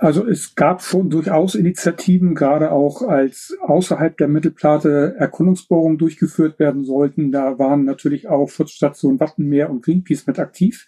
Also 0.00 0.26
es 0.26 0.54
gab 0.54 0.82
schon 0.82 1.10
durchaus 1.10 1.54
Initiativen, 1.54 2.34
gerade 2.34 2.72
auch 2.72 3.02
als 3.02 3.56
außerhalb 3.62 4.16
der 4.16 4.28
Mittelplate 4.28 5.14
Erkundungsbohrungen 5.18 5.98
durchgeführt 5.98 6.58
werden 6.58 6.84
sollten. 6.84 7.32
Da 7.32 7.58
waren 7.58 7.84
natürlich 7.84 8.28
auch 8.28 8.50
Schutzstation 8.50 9.20
Wattenmeer 9.20 9.70
und 9.70 9.84
Greenpeace 9.84 10.26
mit 10.26 10.38
aktiv. 10.38 10.86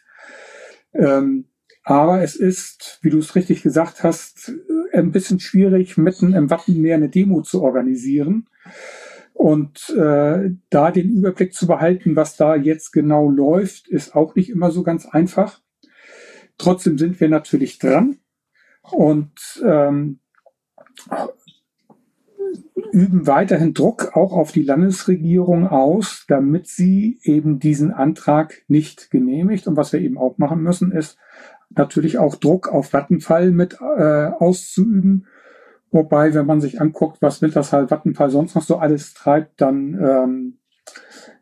Ähm, 0.93 1.47
aber 1.85 2.23
es 2.23 2.37
ist, 2.37 2.99
wie 3.03 3.11
du 3.11 3.19
es 3.19 3.35
richtig 3.35 3.63
gesagt 3.63 4.03
hast, 4.03 4.53
ein 4.93 5.11
bisschen 5.11 5.41
schwierig, 5.41 5.97
mitten 5.97 6.35
im 6.35 6.51
Wattenmeer 6.51 6.97
eine 6.97 7.09
Demo 7.09 7.41
zu 7.43 7.63
organisieren. 7.63 8.49
Und 9.33 9.89
äh, 9.91 10.51
da 10.71 10.91
den 10.91 11.11
Überblick 11.11 11.55
zu 11.55 11.67
behalten, 11.67 12.17
was 12.17 12.37
da 12.37 12.57
jetzt 12.57 12.93
genau 12.93 13.31
läuft, 13.31 13.89
ist 13.89 14.15
auch 14.15 14.35
nicht 14.35 14.51
immer 14.51 14.71
so 14.71 14.83
ganz 14.83 15.07
einfach. 15.07 15.61
Trotzdem 16.59 16.99
sind 16.99 17.21
wir 17.21 17.29
natürlich 17.29 17.79
dran 17.79 18.19
und 18.93 19.31
ähm, 19.65 20.19
üben 22.93 23.27
weiterhin 23.27 23.75
Druck 23.75 24.17
auch 24.17 24.33
auf 24.33 24.53
die 24.53 24.63
Landesregierung 24.63 25.69
aus, 25.69 26.25
damit 26.29 26.67
sie 26.67 27.19
eben 27.23 27.59
diesen 27.59 27.93
Antrag 27.93 28.63
nicht 28.69 29.11
genehmigt. 29.11 29.67
Und 29.67 29.77
was 29.77 29.93
wir 29.93 30.01
eben 30.01 30.19
auch 30.19 30.39
machen 30.39 30.63
müssen, 30.63 30.93
ist 30.93 31.19
natürlich 31.71 32.19
auch 32.19 32.37
Druck 32.37 32.69
auf 32.69 32.93
Vattenfall 32.93 33.51
mit 33.51 33.79
äh, 33.81 34.27
auszuüben. 34.27 35.27
Wobei, 35.91 36.35
wenn 36.35 36.47
man 36.47 36.61
sich 36.61 36.81
anguckt, 36.81 37.19
was 37.21 37.41
Wintershall 37.41 37.89
Vattenfall 37.89 38.31
sonst 38.31 38.55
noch 38.55 38.63
so 38.63 38.77
alles 38.77 39.15
treibt, 39.15 39.61
dann 39.61 39.95
ähm, 39.95 40.59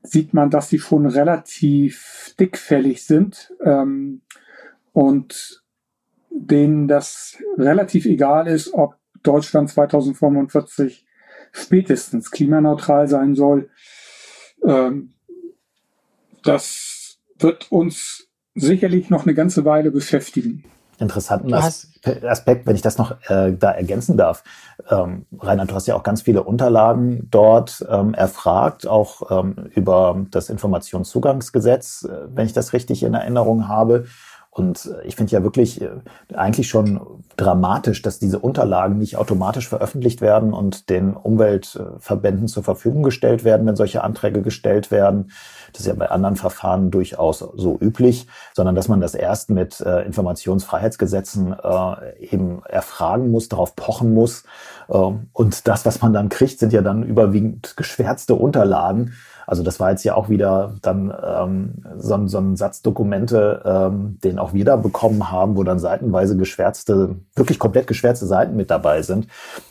sieht 0.02 0.35
man, 0.35 0.50
dass 0.50 0.68
sie 0.68 0.78
schon 0.78 1.06
relativ 1.06 2.35
dickfällig 2.38 3.04
sind. 3.04 3.52
Ähm, 3.64 4.22
und 4.92 5.64
denen 6.37 6.88
das 6.88 7.37
relativ 7.57 8.07
egal 8.07 8.46
ist, 8.46 8.75
ob 8.75 8.96
Deutschland 9.22 9.70
2045 9.70 11.07
spätestens 11.53 12.31
klimaneutral 12.31 13.09
sein 13.09 13.35
soll. 13.35 13.70
Ähm, 14.64 15.14
das 16.44 17.18
wird 17.38 17.70
uns 17.72 18.29
sicherlich 18.55 19.11
noch 19.11 19.25
eine 19.25 19.35
ganze 19.35 19.64
Weile 19.64 19.90
beschäftigen. 19.90 20.64
Interessanten 20.99 21.53
Aspekt, 21.53 22.66
wenn 22.66 22.75
ich 22.75 22.81
das 22.81 22.96
noch 22.96 23.16
äh, 23.29 23.53
da 23.53 23.72
ergänzen 23.72 24.16
darf. 24.16 24.42
Ähm, 24.88 25.27
Reinhard, 25.38 25.70
du 25.70 25.75
hast 25.75 25.87
ja 25.87 25.94
auch 25.94 26.03
ganz 26.03 26.22
viele 26.22 26.42
Unterlagen 26.42 27.29
dort 27.31 27.85
ähm, 27.90 28.14
erfragt, 28.14 28.87
auch 28.87 29.31
ähm, 29.31 29.68
über 29.75 30.25
das 30.31 30.49
Informationszugangsgesetz, 30.49 32.05
äh, 32.05 32.29
wenn 32.35 32.46
ich 32.46 32.55
das 32.55 32.72
richtig 32.72 33.03
in 33.03 33.12
Erinnerung 33.12 33.68
habe. 33.68 34.07
Und 34.57 34.87
äh, 34.87 35.07
ich 35.07 35.16
finde 35.16 35.33
ja 35.33 35.42
wirklich 35.42 35.83
äh, 35.83 35.90
eigentlich 36.35 36.69
schon 36.69 36.99
dramatisch, 37.37 38.01
dass 38.01 38.19
diese 38.19 38.38
Unterlagen 38.38 38.97
nicht 38.97 39.19
automatisch 39.19 39.69
veröffentlicht 39.69 40.23
werden 40.23 40.55
und 40.55 40.88
den 40.88 41.12
Umweltverbänden 41.12 42.49
zur 42.49 42.62
Verfügung 42.62 43.03
gestellt 43.03 43.45
werden, 43.45 43.66
wenn 43.66 43.77
solche 43.77 44.03
Anträge 44.03 44.40
gestellt 44.40 44.90
werden. 44.90 45.31
Das 45.73 45.83
ist 45.83 45.88
ja 45.88 45.92
bei 45.92 46.11
anderen 46.11 46.37
Verfahren 46.37 46.90
durchaus 46.90 47.40
so 47.40 47.77
üblich, 47.79 48.29
sondern 48.55 48.75
dass 48.75 48.88
man 48.88 49.03
das 49.03 49.14
erst 49.14 49.51
mit 49.51 49.79
äh, 49.83 50.07
Informationsfreiheitsgesetzen 50.07 51.53
äh, 51.53 52.19
eben 52.19 52.62
erfragen 52.64 53.31
muss, 53.31 53.51
darauf 53.51 53.77
pochen 53.77 54.14
muss. 54.14 54.45
Äh, 54.88 55.11
und 55.35 55.69
das, 55.69 55.85
was 55.85 56.01
man 56.01 56.14
dann 56.14 56.31
kriegt, 56.31 56.61
sind 56.61 56.73
ja 56.73 56.81
dann 56.81 57.03
überwiegend 57.03 57.77
geschwärzte 57.77 58.35
Unterlagen 58.35 59.12
also 59.46 59.62
das 59.62 59.78
war 59.78 59.90
jetzt 59.90 60.04
ja 60.04 60.14
auch 60.14 60.28
wieder 60.28 60.74
dann 60.82 61.14
ähm, 61.24 61.74
so, 61.98 62.26
so 62.26 62.38
ein 62.38 62.56
Satz 62.56 62.82
Dokumente, 62.82 63.62
ähm, 63.64 64.18
den 64.24 64.38
auch 64.38 64.52
wir 64.52 64.64
da 64.64 64.76
bekommen 64.76 65.30
haben, 65.30 65.56
wo 65.56 65.62
dann 65.62 65.78
seitenweise 65.78 66.37
geschwärzte, 66.37 67.16
wirklich 67.35 67.59
komplett 67.59 67.87
geschwärzte 67.87 68.26
Seiten 68.26 68.56
mit 68.56 68.70
dabei 68.70 69.02
sind. 69.02 69.28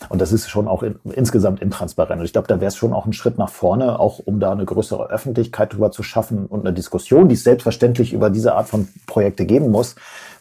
Und 0.10 0.22
das 0.22 0.32
ist 0.32 0.50
schon 0.50 0.68
auch 0.68 0.82
in, 0.82 0.96
insgesamt 1.04 1.62
intransparent. 1.62 2.20
Und 2.20 2.26
ich 2.26 2.34
glaube, 2.34 2.48
da 2.48 2.62
wäre 2.62 2.70
es 2.70 2.78
schon 2.78 2.94
auch 2.94 3.06
ein 3.06 3.14
Schritt 3.14 3.38
nach 3.38 3.50
vorne, 3.50 4.00
auch 4.00 4.20
um 4.20 4.40
da 4.40 4.52
eine 4.52 4.66
größere 4.66 5.10
Öffentlichkeit 5.10 5.74
drüber 5.74 5.92
zu 5.92 6.04
schaffen 6.04 6.46
und 6.46 6.62
eine 6.62 6.74
Diskussion, 6.74 7.28
die 7.28 7.36
es 7.36 7.44
selbstverständlich 7.44 8.14
über 8.14 8.30
diese 8.30 8.56
Art 8.56 8.70
von 8.70 8.88
Projekte 9.08 9.46
geben 9.46 9.72
muss, 9.72 9.96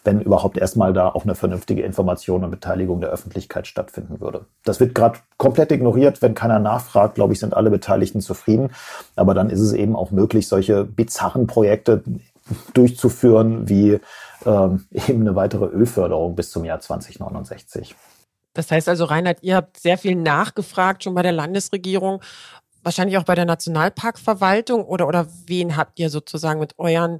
wenn 0.05 0.21
überhaupt 0.21 0.57
erstmal 0.57 0.93
da 0.93 1.09
auch 1.09 1.23
eine 1.23 1.35
vernünftige 1.35 1.81
Information 1.81 2.43
und 2.43 2.51
Beteiligung 2.51 3.01
der 3.01 3.09
Öffentlichkeit 3.09 3.67
stattfinden 3.67 4.21
würde. 4.21 4.45
Das 4.63 4.79
wird 4.79 4.95
gerade 4.95 5.19
komplett 5.37 5.71
ignoriert. 5.71 6.21
Wenn 6.21 6.35
keiner 6.35 6.59
nachfragt, 6.59 7.15
glaube 7.15 7.33
ich, 7.33 7.39
sind 7.39 7.53
alle 7.53 7.71
Beteiligten 7.71 8.21
zufrieden. 8.21 8.69
Aber 9.15 9.33
dann 9.33 9.49
ist 9.49 9.59
es 9.59 9.73
eben 9.73 9.95
auch 9.95 10.11
möglich, 10.11 10.47
solche 10.47 10.83
bizarren 10.83 11.47
Projekte 11.47 12.03
durchzuführen, 12.73 13.67
wie 13.67 13.99
ähm, 14.45 14.85
eben 14.91 15.21
eine 15.21 15.35
weitere 15.35 15.65
Ölförderung 15.65 16.35
bis 16.35 16.51
zum 16.51 16.63
Jahr 16.63 16.79
2069. 16.79 17.95
Das 18.53 18.71
heißt 18.71 18.87
also, 18.87 19.05
Reinhard, 19.05 19.39
ihr 19.41 19.55
habt 19.55 19.77
sehr 19.77 19.97
viel 19.97 20.15
nachgefragt 20.15 21.03
schon 21.03 21.15
bei 21.15 21.23
der 21.23 21.33
Landesregierung, 21.33 22.21
wahrscheinlich 22.83 23.17
auch 23.17 23.23
bei 23.23 23.35
der 23.35 23.45
Nationalparkverwaltung 23.45 24.85
oder, 24.85 25.07
oder 25.07 25.27
wen 25.47 25.75
habt 25.75 25.99
ihr 25.99 26.09
sozusagen 26.09 26.59
mit 26.59 26.77
euren 26.77 27.19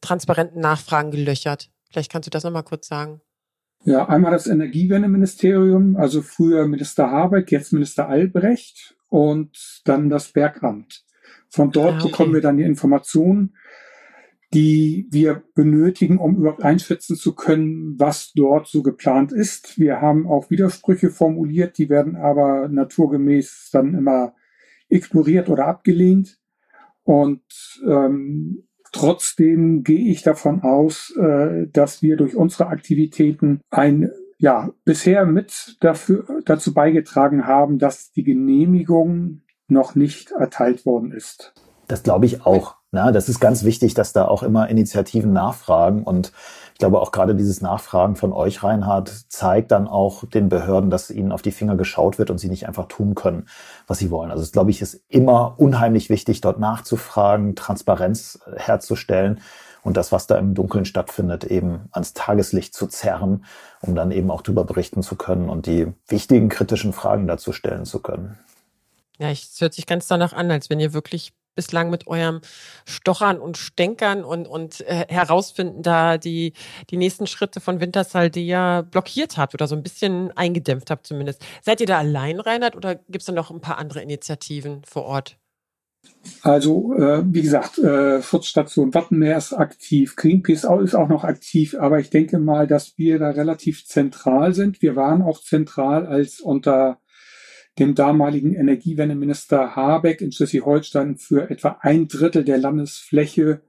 transparenten 0.00 0.60
Nachfragen 0.60 1.10
gelöchert? 1.10 1.70
Vielleicht 1.96 2.12
kannst 2.12 2.26
du 2.26 2.30
das 2.30 2.44
nochmal 2.44 2.62
kurz 2.62 2.88
sagen. 2.88 3.22
Ja, 3.84 4.06
einmal 4.06 4.32
das 4.32 4.46
Energiewendeministerium, 4.46 5.96
also 5.96 6.20
früher 6.20 6.68
Minister 6.68 7.10
Habeck, 7.10 7.50
jetzt 7.50 7.72
Minister 7.72 8.06
Albrecht 8.06 8.94
und 9.08 9.80
dann 9.86 10.10
das 10.10 10.30
Bergamt. 10.30 11.06
Von 11.48 11.70
dort 11.70 11.94
ah, 11.94 11.96
okay. 12.00 12.08
bekommen 12.08 12.34
wir 12.34 12.42
dann 12.42 12.58
die 12.58 12.64
Informationen, 12.64 13.56
die 14.52 15.08
wir 15.10 15.42
benötigen, 15.54 16.18
um 16.18 16.36
überhaupt 16.36 16.62
einschätzen 16.62 17.16
zu 17.16 17.34
können, 17.34 17.98
was 17.98 18.32
dort 18.34 18.68
so 18.68 18.82
geplant 18.82 19.32
ist. 19.32 19.78
Wir 19.78 20.02
haben 20.02 20.26
auch 20.26 20.50
Widersprüche 20.50 21.08
formuliert, 21.08 21.78
die 21.78 21.88
werden 21.88 22.14
aber 22.14 22.68
naturgemäß 22.68 23.70
dann 23.72 23.94
immer 23.94 24.34
ignoriert 24.90 25.48
oder 25.48 25.66
abgelehnt. 25.66 26.38
Und 27.04 27.42
ähm, 27.88 28.65
Trotzdem 28.96 29.82
gehe 29.84 30.10
ich 30.10 30.22
davon 30.22 30.62
aus, 30.62 31.14
äh, 31.16 31.66
dass 31.72 32.02
wir 32.02 32.16
durch 32.16 32.36
unsere 32.36 32.68
Aktivitäten 32.68 33.60
ein 33.70 34.10
ja, 34.38 34.70
bisher 34.84 35.24
mit 35.24 35.76
dafür, 35.80 36.24
dazu 36.44 36.74
beigetragen 36.74 37.46
haben, 37.46 37.78
dass 37.78 38.12
die 38.12 38.24
Genehmigung 38.24 39.42
noch 39.68 39.94
nicht 39.94 40.32
erteilt 40.32 40.86
worden 40.86 41.12
ist. 41.12 41.54
Das 41.88 42.02
glaube 42.02 42.26
ich 42.26 42.44
auch. 42.44 42.76
Na, 42.96 43.12
das 43.12 43.28
ist 43.28 43.40
ganz 43.40 43.62
wichtig, 43.62 43.92
dass 43.92 44.14
da 44.14 44.26
auch 44.26 44.42
immer 44.42 44.70
Initiativen 44.70 45.30
nachfragen 45.30 46.02
und 46.02 46.32
ich 46.72 46.78
glaube 46.78 46.98
auch 46.98 47.12
gerade 47.12 47.34
dieses 47.34 47.60
Nachfragen 47.60 48.16
von 48.16 48.32
euch, 48.32 48.62
Reinhard, 48.62 49.10
zeigt 49.28 49.70
dann 49.70 49.86
auch 49.86 50.24
den 50.24 50.48
Behörden, 50.48 50.88
dass 50.88 51.10
ihnen 51.10 51.30
auf 51.30 51.42
die 51.42 51.50
Finger 51.50 51.76
geschaut 51.76 52.18
wird 52.18 52.30
und 52.30 52.38
sie 52.38 52.48
nicht 52.48 52.66
einfach 52.66 52.88
tun 52.88 53.14
können, 53.14 53.48
was 53.86 53.98
sie 53.98 54.10
wollen. 54.10 54.30
Also 54.30 54.42
es 54.42 54.50
glaube 54.50 54.70
ich 54.70 54.80
ist 54.80 55.02
immer 55.10 55.56
unheimlich 55.58 56.08
wichtig, 56.08 56.40
dort 56.40 56.58
nachzufragen, 56.58 57.54
Transparenz 57.54 58.38
äh, 58.46 58.58
herzustellen 58.60 59.42
und 59.82 59.98
das, 59.98 60.10
was 60.10 60.26
da 60.26 60.38
im 60.38 60.54
Dunkeln 60.54 60.86
stattfindet, 60.86 61.44
eben 61.44 61.90
ans 61.92 62.14
Tageslicht 62.14 62.72
zu 62.72 62.86
zerren, 62.86 63.44
um 63.82 63.94
dann 63.94 64.10
eben 64.10 64.30
auch 64.30 64.40
darüber 64.40 64.64
berichten 64.64 65.02
zu 65.02 65.16
können 65.16 65.50
und 65.50 65.66
die 65.66 65.92
wichtigen 66.08 66.48
kritischen 66.48 66.94
Fragen 66.94 67.26
dazu 67.26 67.52
stellen 67.52 67.84
zu 67.84 68.00
können. 68.00 68.38
Ja, 69.18 69.28
es 69.28 69.60
hört 69.60 69.74
sich 69.74 69.86
ganz 69.86 70.08
danach 70.08 70.32
an, 70.32 70.50
als 70.50 70.70
wenn 70.70 70.80
ihr 70.80 70.94
wirklich 70.94 71.34
bislang 71.56 71.90
mit 71.90 72.06
eurem 72.06 72.40
Stochern 72.84 73.40
und 73.40 73.56
Stänkern 73.56 74.22
und, 74.22 74.46
und 74.46 74.82
äh, 74.82 75.06
herausfinden 75.08 75.82
da 75.82 76.18
die, 76.18 76.52
die 76.90 76.96
nächsten 76.96 77.26
Schritte 77.26 77.60
von 77.60 77.80
Wintersaldea 77.80 78.82
blockiert 78.82 79.36
habt 79.36 79.54
oder 79.54 79.66
so 79.66 79.74
ein 79.74 79.82
bisschen 79.82 80.30
eingedämpft 80.36 80.90
habt 80.90 81.06
zumindest. 81.06 81.44
Seid 81.62 81.80
ihr 81.80 81.86
da 81.86 81.98
allein, 81.98 82.38
Reinhard, 82.38 82.76
oder 82.76 82.94
gibt 82.94 83.22
es 83.22 83.26
da 83.26 83.32
noch 83.32 83.50
ein 83.50 83.60
paar 83.60 83.78
andere 83.78 84.02
Initiativen 84.02 84.82
vor 84.84 85.04
Ort? 85.04 85.38
Also, 86.42 86.94
äh, 86.94 87.22
wie 87.26 87.42
gesagt, 87.42 87.78
äh, 87.78 88.22
Schutzstation 88.22 88.94
Wattenmeer 88.94 89.38
ist 89.38 89.52
aktiv, 89.52 90.14
Greenpeace 90.16 90.64
ist 90.82 90.94
auch 90.94 91.08
noch 91.08 91.24
aktiv, 91.24 91.74
aber 91.78 91.98
ich 91.98 92.10
denke 92.10 92.38
mal, 92.38 92.66
dass 92.66 92.96
wir 92.96 93.18
da 93.18 93.30
relativ 93.30 93.86
zentral 93.86 94.54
sind. 94.54 94.82
Wir 94.82 94.96
waren 94.96 95.22
auch 95.22 95.40
zentral, 95.40 96.06
als 96.06 96.40
unter 96.40 97.00
dem 97.78 97.94
damaligen 97.94 98.54
Energiewendeminister 98.54 99.76
Habeck 99.76 100.20
in 100.20 100.32
Schleswig-Holstein 100.32 101.16
für 101.16 101.50
etwa 101.50 101.78
ein 101.80 102.08
Drittel 102.08 102.44
der 102.44 102.58
Landesfläche 102.58 103.60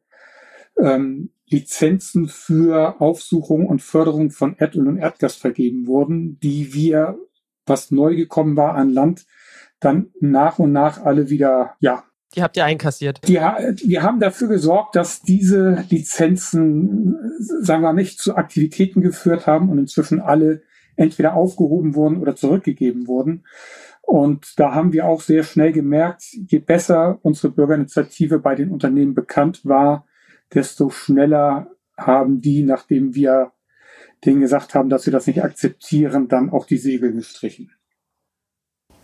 ähm, 0.78 1.32
Lizenzen 1.50 2.28
für 2.28 3.00
Aufsuchung 3.00 3.66
und 3.66 3.82
Förderung 3.82 4.32
von 4.32 4.58
Erdöl 4.58 4.88
und 4.88 4.98
Erdgas 4.98 5.36
vergeben 5.36 5.88
wurden, 5.88 6.40
die 6.40 6.74
wir, 6.74 7.18
was 7.66 7.92
neu 7.92 8.16
gekommen 8.16 8.58
war 8.58 8.76
an 8.76 8.90
Land, 8.90 9.26
dann 9.80 10.12
nach 10.20 10.60
und 10.60 10.72
nach 10.72 11.04
alle 11.04 11.30
wieder 11.30 11.76
ja 11.80 12.04
Die 12.36 12.44
habt 12.44 12.58
ihr 12.58 12.66
einkassiert. 12.66 13.22
Die, 13.28 13.36
wir 13.36 14.04
haben 14.04 14.20
dafür 14.20 14.48
gesorgt, 14.48 14.96
dass 14.96 15.22
diese 15.22 15.86
Lizenzen, 15.90 17.16
sagen 17.62 17.84
wir 17.84 17.94
nicht, 17.94 18.20
zu 18.20 18.36
Aktivitäten 18.36 19.02
geführt 19.02 19.48
haben 19.48 19.70
und 19.70 19.78
inzwischen 19.78 20.20
alle 20.20 20.64
entweder 20.98 21.36
aufgehoben 21.36 21.96
wurden 21.96 22.18
oder 22.18 22.36
zurückgegeben 22.36 23.08
wurden. 23.08 23.46
Und 24.08 24.58
da 24.58 24.74
haben 24.74 24.94
wir 24.94 25.06
auch 25.06 25.20
sehr 25.20 25.44
schnell 25.44 25.74
gemerkt, 25.74 26.24
je 26.32 26.60
besser 26.60 27.20
unsere 27.24 27.50
Bürgerinitiative 27.52 28.40
bei 28.40 28.56
den 28.56 28.72
Unternehmen 28.72 29.14
bekannt 29.14 29.66
war, 29.66 30.06
desto 30.54 30.90
schneller 30.90 31.72
haben 31.98 32.40
die, 32.40 32.64
nachdem 32.64 33.16
wir 33.16 33.52
denen 34.24 34.40
gesagt 34.40 34.76
haben, 34.76 34.88
dass 34.88 35.04
sie 35.04 35.12
das 35.12 35.28
nicht 35.28 35.44
akzeptieren, 35.44 36.30
dann 36.30 36.52
auch 36.52 36.66
die 36.66 36.78
Segel 36.78 37.12
gestrichen. 37.12 37.74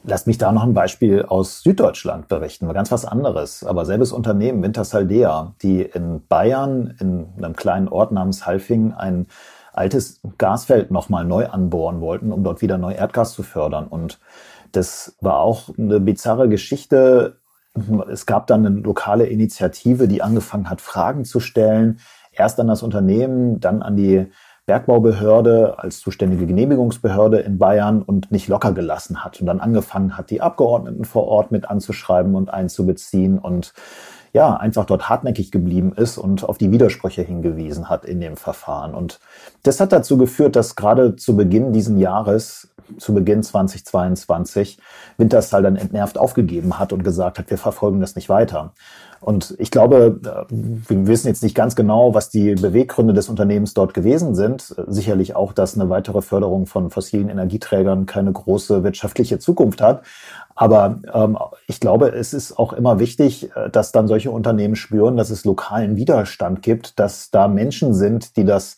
Lass 0.05 0.25
mich 0.25 0.37
da 0.37 0.53
noch 0.53 0.63
ein 0.63 0.73
Beispiel 0.73 1.23
aus 1.23 1.63
Süddeutschland 1.63 2.29
berichten, 2.29 2.71
ganz 2.71 2.89
was 2.89 3.03
anderes. 3.03 3.65
Aber 3.65 3.83
selbes 3.83 4.13
Unternehmen, 4.13 4.63
Wintersaldea, 4.63 5.53
die 5.61 5.81
in 5.81 6.25
Bayern, 6.27 6.95
in 7.01 7.27
einem 7.43 7.57
kleinen 7.57 7.89
Ort 7.89 8.13
namens 8.13 8.45
Halfing, 8.45 8.93
ein 8.93 9.27
altes 9.73 10.21
Gasfeld 10.37 10.91
nochmal 10.91 11.25
neu 11.25 11.47
anbohren 11.47 11.99
wollten, 11.99 12.31
um 12.31 12.45
dort 12.45 12.61
wieder 12.61 12.77
neu 12.77 12.93
Erdgas 12.93 13.33
zu 13.33 13.43
fördern. 13.43 13.87
Und 13.87 14.19
das 14.73 15.15
war 15.21 15.39
auch 15.39 15.69
eine 15.77 15.99
bizarre 15.99 16.49
Geschichte. 16.49 17.37
Es 18.11 18.25
gab 18.25 18.47
dann 18.47 18.65
eine 18.65 18.79
lokale 18.79 19.25
Initiative, 19.25 20.07
die 20.07 20.21
angefangen 20.21 20.69
hat, 20.69 20.81
Fragen 20.81 21.25
zu 21.25 21.39
stellen. 21.39 21.99
Erst 22.31 22.59
an 22.59 22.67
das 22.67 22.83
Unternehmen, 22.83 23.59
dann 23.59 23.81
an 23.81 23.95
die 23.95 24.27
Bergbaubehörde 24.65 25.77
als 25.77 25.99
zuständige 25.99 26.47
Genehmigungsbehörde 26.47 27.39
in 27.39 27.57
Bayern 27.57 28.01
und 28.01 28.31
nicht 28.31 28.47
locker 28.47 28.71
gelassen 28.71 29.23
hat 29.23 29.41
und 29.41 29.47
dann 29.47 29.59
angefangen 29.59 30.17
hat, 30.17 30.29
die 30.29 30.41
Abgeordneten 30.41 31.03
vor 31.03 31.27
Ort 31.27 31.51
mit 31.51 31.69
anzuschreiben 31.69 32.33
und 32.35 32.49
einzubeziehen 32.49 33.39
und 33.39 33.73
ja, 34.31 34.55
einfach 34.55 34.85
dort 34.85 35.09
hartnäckig 35.09 35.51
geblieben 35.51 35.93
ist 35.95 36.17
und 36.17 36.43
auf 36.43 36.57
die 36.57 36.71
Widersprüche 36.71 37.21
hingewiesen 37.21 37.89
hat 37.89 38.03
in 38.03 38.19
dem 38.19 38.35
Verfahren. 38.35 38.95
Und 38.95 39.19
das 39.61 39.79
hat 39.79 39.91
dazu 39.91 40.17
geführt, 40.17 40.55
dass 40.55 40.75
gerade 40.75 41.15
zu 41.15 41.35
Beginn 41.35 41.71
diesen 41.71 41.99
Jahres, 41.99 42.72
zu 42.97 43.13
Beginn 43.13 43.43
2022, 43.43 44.77
Wintershall 45.17 45.63
dann 45.63 45.75
entnervt 45.75 46.17
aufgegeben 46.17 46.79
hat 46.79 46.93
und 46.93 47.03
gesagt 47.03 47.39
hat, 47.39 47.49
wir 47.49 47.57
verfolgen 47.57 47.99
das 47.99 48.15
nicht 48.15 48.29
weiter. 48.29 48.73
Und 49.23 49.55
ich 49.57 49.71
glaube, 49.71 50.19
wir 50.49 51.07
wissen 51.07 51.27
jetzt 51.27 51.43
nicht 51.43 51.55
ganz 51.55 51.75
genau, 51.75 52.13
was 52.13 52.29
die 52.29 52.55
Beweggründe 52.55 53.13
des 53.13 53.29
Unternehmens 53.29 53.73
dort 53.73 53.93
gewesen 53.93 54.35
sind. 54.35 54.75
Sicherlich 54.87 55.35
auch, 55.35 55.53
dass 55.53 55.75
eine 55.75 55.89
weitere 55.89 56.21
Förderung 56.21 56.65
von 56.65 56.89
fossilen 56.89 57.29
Energieträgern 57.29 58.05
keine 58.05 58.33
große 58.33 58.83
wirtschaftliche 58.83 59.39
Zukunft 59.39 59.81
hat. 59.81 60.03
Aber 60.55 60.99
ähm, 61.13 61.37
ich 61.67 61.79
glaube, 61.79 62.09
es 62.09 62.33
ist 62.33 62.59
auch 62.59 62.73
immer 62.73 62.99
wichtig, 62.99 63.49
äh, 63.55 63.69
dass 63.69 63.91
dann 63.91 64.07
solche 64.07 64.29
Unternehmen 64.29 64.75
spüren, 64.75 65.17
dass 65.17 65.29
es 65.29 65.45
lokalen 65.45 65.95
Widerstand 65.95 66.61
gibt, 66.61 66.99
dass 66.99 67.31
da 67.31 67.47
Menschen 67.47 67.93
sind, 67.93 68.37
die 68.37 68.45
das 68.45 68.75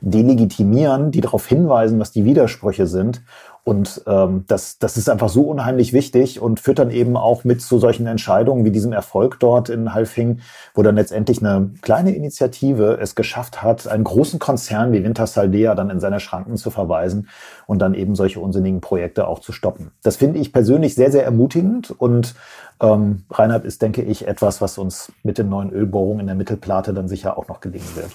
delegitimieren, 0.00 1.10
die 1.10 1.20
darauf 1.20 1.46
hinweisen, 1.46 1.98
was 1.98 2.12
die 2.12 2.24
Widersprüche 2.24 2.86
sind 2.86 3.22
und 3.68 4.00
ähm, 4.06 4.44
das, 4.46 4.78
das 4.78 4.96
ist 4.96 5.10
einfach 5.10 5.28
so 5.28 5.42
unheimlich 5.42 5.92
wichtig 5.92 6.40
und 6.40 6.58
führt 6.58 6.78
dann 6.78 6.90
eben 6.90 7.18
auch 7.18 7.44
mit 7.44 7.60
zu 7.60 7.78
solchen 7.78 8.06
Entscheidungen 8.06 8.64
wie 8.64 8.70
diesem 8.70 8.94
Erfolg 8.94 9.38
dort 9.40 9.68
in 9.68 9.92
Halfing, 9.92 10.40
wo 10.72 10.82
dann 10.82 10.94
letztendlich 10.94 11.44
eine 11.44 11.72
kleine 11.82 12.12
Initiative 12.12 12.96
es 12.98 13.14
geschafft 13.14 13.62
hat, 13.62 13.86
einen 13.86 14.04
großen 14.04 14.38
Konzern 14.38 14.92
wie 14.92 15.04
Wintersaldea 15.04 15.74
dann 15.74 15.90
in 15.90 16.00
seine 16.00 16.18
Schranken 16.18 16.56
zu 16.56 16.70
verweisen 16.70 17.28
und 17.66 17.80
dann 17.80 17.92
eben 17.92 18.14
solche 18.14 18.40
unsinnigen 18.40 18.80
Projekte 18.80 19.28
auch 19.28 19.40
zu 19.40 19.52
stoppen. 19.52 19.90
Das 20.02 20.16
finde 20.16 20.38
ich 20.38 20.54
persönlich 20.54 20.94
sehr, 20.94 21.12
sehr 21.12 21.24
ermutigend 21.24 21.90
und 21.90 22.36
ähm, 22.80 23.24
Reinhard 23.30 23.66
ist, 23.66 23.82
denke 23.82 24.00
ich, 24.00 24.26
etwas, 24.26 24.62
was 24.62 24.78
uns 24.78 25.12
mit 25.22 25.36
den 25.36 25.50
neuen 25.50 25.70
Ölbohrungen 25.70 26.20
in 26.20 26.26
der 26.26 26.36
Mittelplate 26.36 26.94
dann 26.94 27.06
sicher 27.06 27.36
auch 27.36 27.48
noch 27.48 27.60
gelingen 27.60 27.96
wird. 27.96 28.12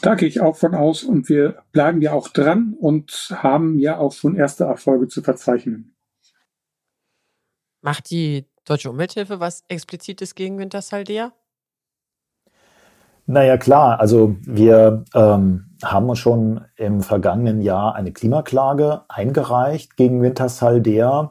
Da 0.00 0.14
gehe 0.14 0.28
ich 0.28 0.40
auch 0.40 0.56
von 0.56 0.74
aus 0.74 1.02
und 1.02 1.28
wir 1.28 1.62
bleiben 1.72 2.00
ja 2.00 2.12
auch 2.12 2.28
dran 2.28 2.74
und 2.78 3.34
haben 3.34 3.78
ja 3.78 3.98
auch 3.98 4.12
schon 4.12 4.36
erste 4.36 4.64
Erfolge 4.64 5.08
zu 5.08 5.22
verzeichnen. 5.22 5.96
Macht 7.80 8.10
die 8.10 8.46
Deutsche 8.64 8.90
Umwelthilfe 8.90 9.40
was 9.40 9.64
Explizites 9.68 10.34
gegen 10.34 10.58
Wintersaldea? 10.58 11.32
Naja, 13.26 13.56
klar. 13.56 14.00
Also 14.00 14.36
wir 14.42 15.04
ähm, 15.14 15.76
haben 15.84 16.08
uns 16.08 16.18
schon 16.18 16.64
im 16.76 17.02
vergangenen 17.02 17.60
Jahr 17.60 17.94
eine 17.94 18.12
Klimaklage 18.12 19.02
eingereicht 19.08 19.96
gegen 19.96 20.22
Wintersaldea. 20.22 21.30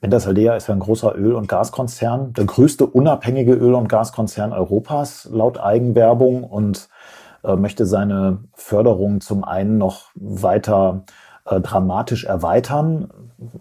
Wintersaldea 0.00 0.56
ist 0.56 0.68
ja 0.68 0.74
ein 0.74 0.80
großer 0.80 1.16
Öl- 1.16 1.34
und 1.34 1.48
Gaskonzern, 1.48 2.32
der 2.32 2.44
größte 2.44 2.86
unabhängige 2.86 3.54
Öl- 3.54 3.74
und 3.74 3.88
Gaskonzern 3.88 4.52
Europas 4.52 5.28
laut 5.30 5.58
Eigenwerbung 5.58 6.44
und 6.44 6.88
möchte 7.54 7.86
seine 7.86 8.38
Förderung 8.54 9.20
zum 9.20 9.44
einen 9.44 9.78
noch 9.78 10.06
weiter 10.16 11.04
äh, 11.44 11.60
dramatisch 11.60 12.24
erweitern. 12.24 13.08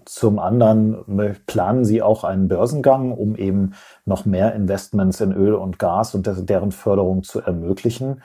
Zum 0.06 0.40
anderen 0.40 1.38
planen 1.46 1.86
sie 1.86 2.02
auch 2.02 2.24
einen 2.24 2.48
Börsengang, 2.48 3.12
um 3.12 3.36
eben 3.36 3.74
noch 4.06 4.26
mehr 4.26 4.56
Investments 4.56 5.22
in 5.22 5.34
Öl 5.34 5.54
und 5.54 5.78
Gas 5.78 6.16
und 6.16 6.28
deren 6.50 6.72
Förderung 6.72 7.24
zu 7.24 7.42
ermöglichen. 7.42 8.22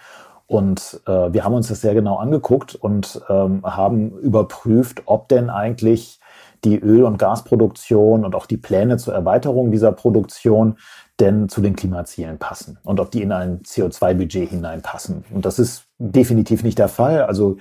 Und 0.47 1.01
äh, 1.07 1.33
wir 1.33 1.45
haben 1.45 1.55
uns 1.55 1.69
das 1.69 1.81
sehr 1.81 1.95
genau 1.95 2.17
angeguckt 2.17 2.75
und 2.75 3.21
ähm, 3.29 3.61
haben 3.65 4.19
überprüft, 4.19 5.03
ob 5.07 5.29
denn 5.29 5.51
eigentlich 5.51 6.21
die 6.65 6.79
Öl- 6.79 7.05
und 7.05 7.19
Gasproduktion 7.19 8.25
und 8.25 8.35
auch 8.35 8.47
die 8.47 8.57
Pläne 8.57 8.97
zur 8.97 9.15
Erweiterung 9.15 9.71
dieser 9.71 9.93
Produktion 9.93 10.77
denn 11.21 11.49
zu 11.49 11.61
den 11.61 11.77
Klimazielen 11.77 12.39
passen 12.39 12.79
und 12.83 12.99
ob 12.99 13.11
die 13.11 13.23
in 13.23 13.33
ein 13.33 13.61
CO2-Budget 13.63 14.49
hineinpassen. 14.49 15.25
Und 15.31 15.45
das 15.45 15.59
ist 15.59 15.85
definitiv 15.99 16.63
nicht 16.63 16.79
der 16.79 16.89
Fall. 16.89 17.23
Also 17.23 17.59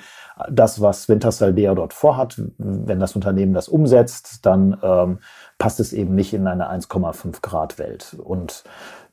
das, 0.49 0.81
was 0.81 1.09
Wintersaldea 1.09 1.75
dort 1.75 1.93
vorhat, 1.93 2.41
wenn 2.57 2.99
das 2.99 3.15
Unternehmen 3.15 3.53
das 3.53 3.67
umsetzt, 3.67 4.45
dann 4.45 4.77
ähm, 4.81 5.19
passt 5.57 5.79
es 5.79 5.91
eben 5.91 6.15
nicht 6.15 6.33
in 6.33 6.47
eine 6.47 6.71
1,5 6.71 7.41
Grad 7.41 7.77
Welt. 7.77 8.15
Und 8.23 8.63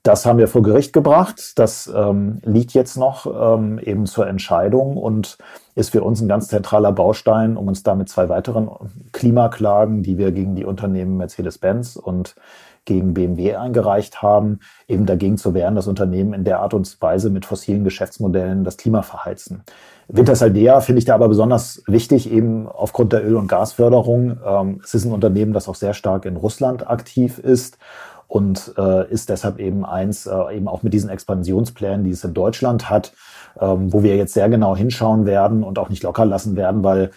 das 0.05 0.25
haben 0.25 0.39
wir 0.39 0.47
vor 0.47 0.63
Gericht 0.63 0.93
gebracht. 0.93 1.59
Das 1.59 1.93
ähm, 1.93 2.39
liegt 2.45 2.75
jetzt 2.75 2.97
noch 2.97 3.27
ähm, 3.27 3.81
eben 3.81 4.07
zur 4.07 4.29
Entscheidung 4.29 4.97
und 4.97 5.37
ist 5.75 5.91
für 5.91 6.05
uns 6.05 6.21
ein 6.21 6.29
ganz 6.29 6.47
zentraler 6.47 6.93
Baustein, 6.93 7.57
um 7.57 7.67
uns 7.67 7.83
da 7.83 7.97
mit 7.97 8.09
zwei 8.09 8.29
weiteren 8.29 8.71
Klimaklagen, 9.11 10.05
die 10.05 10.17
wir 10.17 10.31
gegen 10.31 10.55
die 10.55 10.65
Unternehmen 10.65 11.17
Mercedes-Benz 11.17 11.97
und 11.97 12.37
gegen 12.87 13.13
BMW 13.13 13.57
eingereicht 13.57 14.23
haben, 14.23 14.61
eben 14.89 15.05
dagegen 15.05 15.37
zu 15.37 15.53
wehren, 15.53 15.75
dass 15.75 15.87
Unternehmen 15.87 16.33
in 16.33 16.45
der 16.45 16.61
Art 16.61 16.73
und 16.73 17.01
Weise 17.03 17.29
mit 17.29 17.45
fossilen 17.45 17.85
Geschäftsmodellen 17.85 18.65
das 18.65 18.79
Klima 18.79 19.03
verheizen. 19.03 19.63
Wintersaldea 20.09 20.81
finde 20.81 21.01
ich 21.01 21.05
da 21.05 21.15
aber 21.15 21.29
besonders 21.29 21.83
wichtig, 21.87 22.31
eben 22.31 22.69
aufgrund 22.69 23.13
der 23.13 23.27
Öl- 23.27 23.37
und 23.37 23.49
Gasförderung. 23.49 24.39
Ähm, 24.47 24.81
es 24.83 24.95
ist 24.95 25.05
ein 25.05 25.13
Unternehmen, 25.13 25.53
das 25.53 25.69
auch 25.69 25.75
sehr 25.75 25.95
stark 25.95 26.25
in 26.25 26.37
Russland 26.37 26.89
aktiv 26.89 27.39
ist 27.39 27.79
und 28.29 28.75
äh, 28.77 29.11
ist 29.11 29.29
deshalb 29.29 29.59
eben 29.59 29.85
eins, 29.85 30.27
äh, 30.27 30.57
eben 30.57 30.69
auch 30.69 30.83
mit 30.83 30.93
diesen 30.93 31.11
Expansionsplänen, 31.11 32.05
die 32.05 32.11
es 32.11 32.25
in 32.25 32.35
Deutschland 32.35 32.89
hat, 32.89 33.13
ähm, 33.61 33.93
wo 33.93 34.03
wir 34.03 34.17
jetzt 34.17 34.35
sehr 34.35 34.49
genau 34.49 34.77
hinschauen 34.77 35.27
werden 35.27 35.65
und 35.65 35.79
auch 35.79 35.89
nicht 35.89 36.03
locker 36.03 36.25
lassen 36.25 36.57
werden, 36.57 36.85
weil 36.85 37.11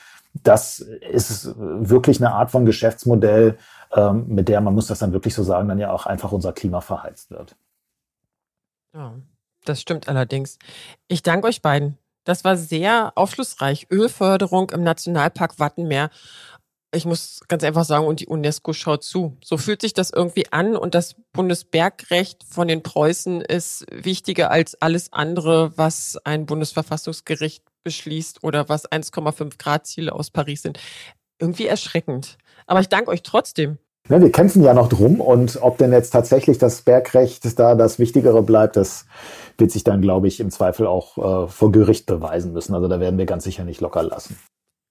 das 0.43 0.79
ist 0.79 1.55
wirklich 1.57 2.21
eine 2.21 2.33
Art 2.33 2.51
von 2.51 2.65
Geschäftsmodell, 2.65 3.57
ähm, 3.93 4.27
mit 4.27 4.47
der, 4.47 4.61
man 4.61 4.75
muss 4.75 4.87
das 4.87 4.99
dann 4.99 5.13
wirklich 5.13 5.33
so 5.33 5.43
sagen, 5.43 5.67
dann 5.67 5.79
ja 5.79 5.91
auch 5.91 6.05
einfach 6.05 6.31
unser 6.31 6.53
Klima 6.53 6.81
verheizt 6.81 7.31
wird. 7.31 7.55
Ja, 8.93 9.15
das 9.65 9.81
stimmt 9.81 10.07
allerdings. 10.07 10.57
Ich 11.07 11.23
danke 11.23 11.47
euch 11.47 11.61
beiden. 11.61 11.97
Das 12.23 12.43
war 12.43 12.57
sehr 12.57 13.13
aufschlussreich. 13.15 13.87
Ölförderung 13.91 14.69
im 14.71 14.83
Nationalpark 14.83 15.59
Wattenmeer. 15.59 16.09
Ich 16.91 17.05
muss 17.05 17.41
ganz 17.47 17.63
einfach 17.63 17.85
sagen, 17.85 18.07
und 18.07 18.19
die 18.19 18.27
UNESCO 18.27 18.73
schaut 18.73 19.03
zu. 19.03 19.37
So 19.43 19.57
fühlt 19.57 19.81
sich 19.81 19.93
das 19.93 20.09
irgendwie 20.09 20.51
an 20.51 20.75
und 20.75 20.95
das 20.95 21.15
Bundesbergrecht 21.33 22.43
von 22.43 22.67
den 22.67 22.81
Preußen 22.81 23.41
ist 23.41 23.85
wichtiger 23.91 24.49
als 24.49 24.79
alles 24.81 25.13
andere, 25.13 25.77
was 25.77 26.17
ein 26.23 26.47
Bundesverfassungsgericht 26.47 27.63
beschließt 27.83 28.43
oder 28.43 28.69
was 28.69 28.91
1,5 28.91 29.57
Grad 29.59 29.85
Ziele 29.85 30.13
aus 30.13 30.31
Paris 30.31 30.63
sind. 30.63 30.79
Irgendwie 31.39 31.67
erschreckend. 31.67 32.37
Aber 32.69 32.81
ich 32.81 32.87
danke 32.87 33.09
euch 33.09 33.23
trotzdem. 33.23 33.79
Ja, 34.09 34.21
wir 34.21 34.31
kämpfen 34.31 34.63
ja 34.63 34.75
noch 34.75 34.89
drum 34.89 35.21
und 35.21 35.59
ob 35.61 35.79
denn 35.79 35.91
jetzt 35.91 36.11
tatsächlich 36.11 36.59
das 36.59 36.83
Bergrecht 36.83 37.59
da 37.59 37.73
das 37.73 37.97
Wichtigere 37.97 38.43
bleibt, 38.43 38.75
das 38.75 39.05
wird 39.57 39.71
sich 39.71 39.83
dann, 39.83 40.01
glaube 40.01 40.27
ich, 40.27 40.39
im 40.39 40.51
Zweifel 40.51 40.85
auch 40.85 41.17
äh, 41.17 41.47
vor 41.47 41.71
Gericht 41.71 42.05
beweisen 42.05 42.53
müssen. 42.53 42.75
Also 42.75 42.87
da 42.87 42.99
werden 42.99 43.17
wir 43.17 43.25
ganz 43.25 43.43
sicher 43.43 43.65
nicht 43.65 43.81
locker 43.81 44.03
lassen. 44.03 44.39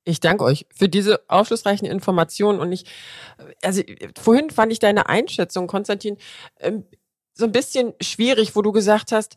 Ich 0.05 0.19
danke 0.19 0.43
euch 0.43 0.67
für 0.75 0.89
diese 0.89 1.21
aufschlussreichen 1.29 1.87
Informationen 1.87 2.59
und 2.59 2.73
ich, 2.73 2.85
also 3.63 3.83
vorhin 4.21 4.51
fand 4.51 4.73
ich 4.73 4.81
deine 4.81 5.09
Einschätzung, 5.09 5.69
Konstantin, 5.69 6.17
ähm, 6.59 6.85
so 7.33 7.45
ein 7.45 7.53
bisschen 7.53 7.95
schwierig, 8.01 8.57
wo 8.57 8.63
du 8.63 8.73
gesagt 8.73 9.13
hast, 9.13 9.37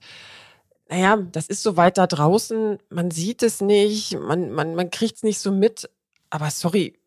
naja, 0.90 1.18
das 1.32 1.46
ist 1.46 1.62
so 1.62 1.78
weit 1.78 2.00
da 2.00 2.08
draußen, 2.08 2.80
man 2.90 3.12
sieht 3.12 3.44
es 3.44 3.62
nicht, 3.62 4.18
man, 4.20 4.52
man, 4.52 4.74
man 4.74 4.90
kriegt 4.90 5.18
es 5.18 5.24
nicht 5.24 5.40
so 5.40 5.52
mit. 5.52 5.90
Aber 6.30 6.50
sorry, 6.50 6.98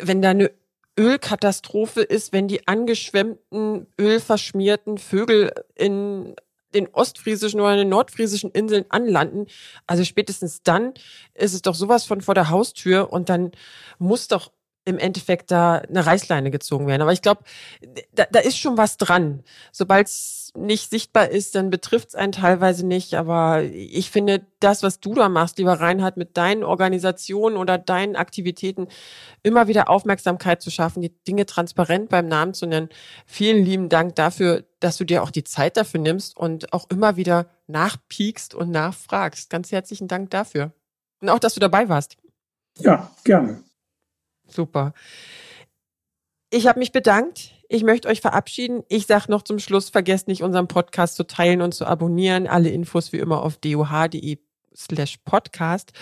wenn 0.00 0.22
da 0.22 0.30
eine 0.30 0.50
Ölkatastrophe 0.98 2.02
ist, 2.02 2.32
wenn 2.32 2.48
die 2.48 2.66
angeschwemmten, 2.66 3.86
ölverschmierten 3.98 4.98
Vögel 4.98 5.52
in 5.74 6.34
den 6.74 6.88
ostfriesischen 6.88 7.60
oder 7.60 7.76
den 7.76 7.88
nordfriesischen 7.88 8.50
Inseln 8.50 8.84
anlanden. 8.90 9.46
Also 9.86 10.04
spätestens 10.04 10.62
dann 10.62 10.94
ist 11.34 11.54
es 11.54 11.62
doch 11.62 11.74
sowas 11.74 12.04
von 12.04 12.20
vor 12.20 12.34
der 12.34 12.50
Haustür 12.50 13.12
und 13.12 13.28
dann 13.28 13.52
muss 13.98 14.28
doch 14.28 14.52
im 14.84 14.98
Endeffekt 14.98 15.50
da 15.50 15.76
eine 15.76 16.06
Reißleine 16.06 16.50
gezogen 16.50 16.86
werden. 16.86 17.02
Aber 17.02 17.12
ich 17.12 17.22
glaube, 17.22 17.42
da, 18.12 18.24
da 18.30 18.40
ist 18.40 18.58
schon 18.58 18.78
was 18.78 18.96
dran. 18.96 19.44
Sobald 19.72 20.08
es 20.08 20.52
nicht 20.56 20.90
sichtbar 20.90 21.28
ist, 21.28 21.54
dann 21.54 21.70
betrifft 21.70 22.08
es 22.08 22.14
einen 22.14 22.32
teilweise 22.32 22.86
nicht. 22.86 23.14
Aber 23.14 23.62
ich 23.62 24.10
finde, 24.10 24.46
das, 24.58 24.82
was 24.82 24.98
du 25.00 25.14
da 25.14 25.28
machst, 25.28 25.58
lieber 25.58 25.74
Reinhard, 25.74 26.16
mit 26.16 26.36
deinen 26.36 26.64
Organisationen 26.64 27.56
oder 27.56 27.78
deinen 27.78 28.16
Aktivitäten, 28.16 28.88
immer 29.42 29.68
wieder 29.68 29.88
Aufmerksamkeit 29.90 30.62
zu 30.62 30.70
schaffen, 30.70 31.02
die 31.02 31.14
Dinge 31.24 31.46
transparent 31.46 32.08
beim 32.08 32.26
Namen 32.26 32.54
zu 32.54 32.66
nennen. 32.66 32.88
Vielen 33.26 33.64
lieben 33.64 33.88
Dank 33.90 34.16
dafür, 34.16 34.64
dass 34.80 34.96
du 34.96 35.04
dir 35.04 35.22
auch 35.22 35.30
die 35.30 35.44
Zeit 35.44 35.76
dafür 35.76 36.00
nimmst 36.00 36.36
und 36.36 36.72
auch 36.72 36.88
immer 36.90 37.16
wieder 37.16 37.46
nachpiekst 37.66 38.54
und 38.54 38.70
nachfragst. 38.70 39.50
Ganz 39.50 39.70
herzlichen 39.72 40.08
Dank 40.08 40.30
dafür. 40.30 40.72
Und 41.20 41.28
auch, 41.28 41.38
dass 41.38 41.54
du 41.54 41.60
dabei 41.60 41.88
warst. 41.88 42.16
Ja, 42.78 43.10
gerne. 43.24 43.62
Super. 44.52 44.92
Ich 46.50 46.66
habe 46.66 46.78
mich 46.78 46.92
bedankt. 46.92 47.52
Ich 47.68 47.84
möchte 47.84 48.08
euch 48.08 48.20
verabschieden. 48.20 48.82
Ich 48.88 49.06
sage 49.06 49.30
noch 49.30 49.42
zum 49.42 49.60
Schluss, 49.60 49.90
vergesst 49.90 50.26
nicht, 50.26 50.42
unseren 50.42 50.66
Podcast 50.66 51.14
zu 51.14 51.24
teilen 51.24 51.62
und 51.62 51.72
zu 51.72 51.86
abonnieren. 51.86 52.48
Alle 52.48 52.70
Infos 52.70 53.12
wie 53.12 53.18
immer 53.18 53.42
auf 53.42 53.56
doh.de 53.56 54.38
slash 54.74 55.18
podcast. 55.24 55.92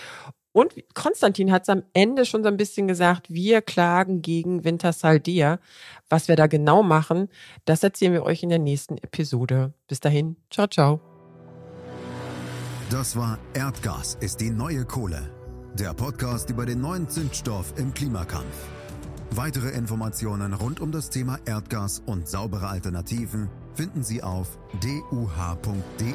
Und 0.53 0.73
Konstantin 0.95 1.53
hat 1.53 1.63
es 1.63 1.69
am 1.69 1.83
Ende 1.93 2.25
schon 2.25 2.43
so 2.43 2.49
ein 2.49 2.57
bisschen 2.57 2.89
gesagt, 2.89 3.29
wir 3.29 3.61
klagen 3.61 4.23
gegen 4.23 4.65
Wintersaldea. 4.65 5.61
Was 6.09 6.29
wir 6.29 6.37
da 6.37 6.47
genau 6.47 6.83
machen, 6.83 7.29
das 7.67 7.83
erzählen 7.83 8.15
wir 8.15 8.23
euch 8.23 8.43
in 8.43 8.49
der 8.49 8.59
nächsten 8.59 8.97
Episode. 8.99 9.75
Bis 9.87 10.01
dahin, 10.01 10.37
ciao, 10.51 10.67
ciao. 10.67 11.01
Das 12.91 13.15
war 13.17 13.39
Erdgas 13.53 14.17
ist 14.21 14.41
die 14.41 14.51
neue 14.51 14.87
Kohle 14.87 15.38
der 15.79 15.95
Podcast 15.95 16.51
über 16.51 16.67
den 16.67 16.81
neuen 16.81 17.09
Zündstoff 17.09 17.73
im 17.77 17.95
Klimakampf. 17.95 18.45
Weitere 19.31 19.71
Informationen 19.71 20.53
rund 20.53 20.81
um 20.81 20.91
das 20.91 21.09
Thema 21.09 21.39
Erdgas 21.45 22.03
und 22.05 22.29
saubere 22.29 22.69
Alternativen 22.69 23.49
finden 23.75 24.03
Sie 24.03 24.23
auf 24.23 24.59
duh.de. 24.81 26.13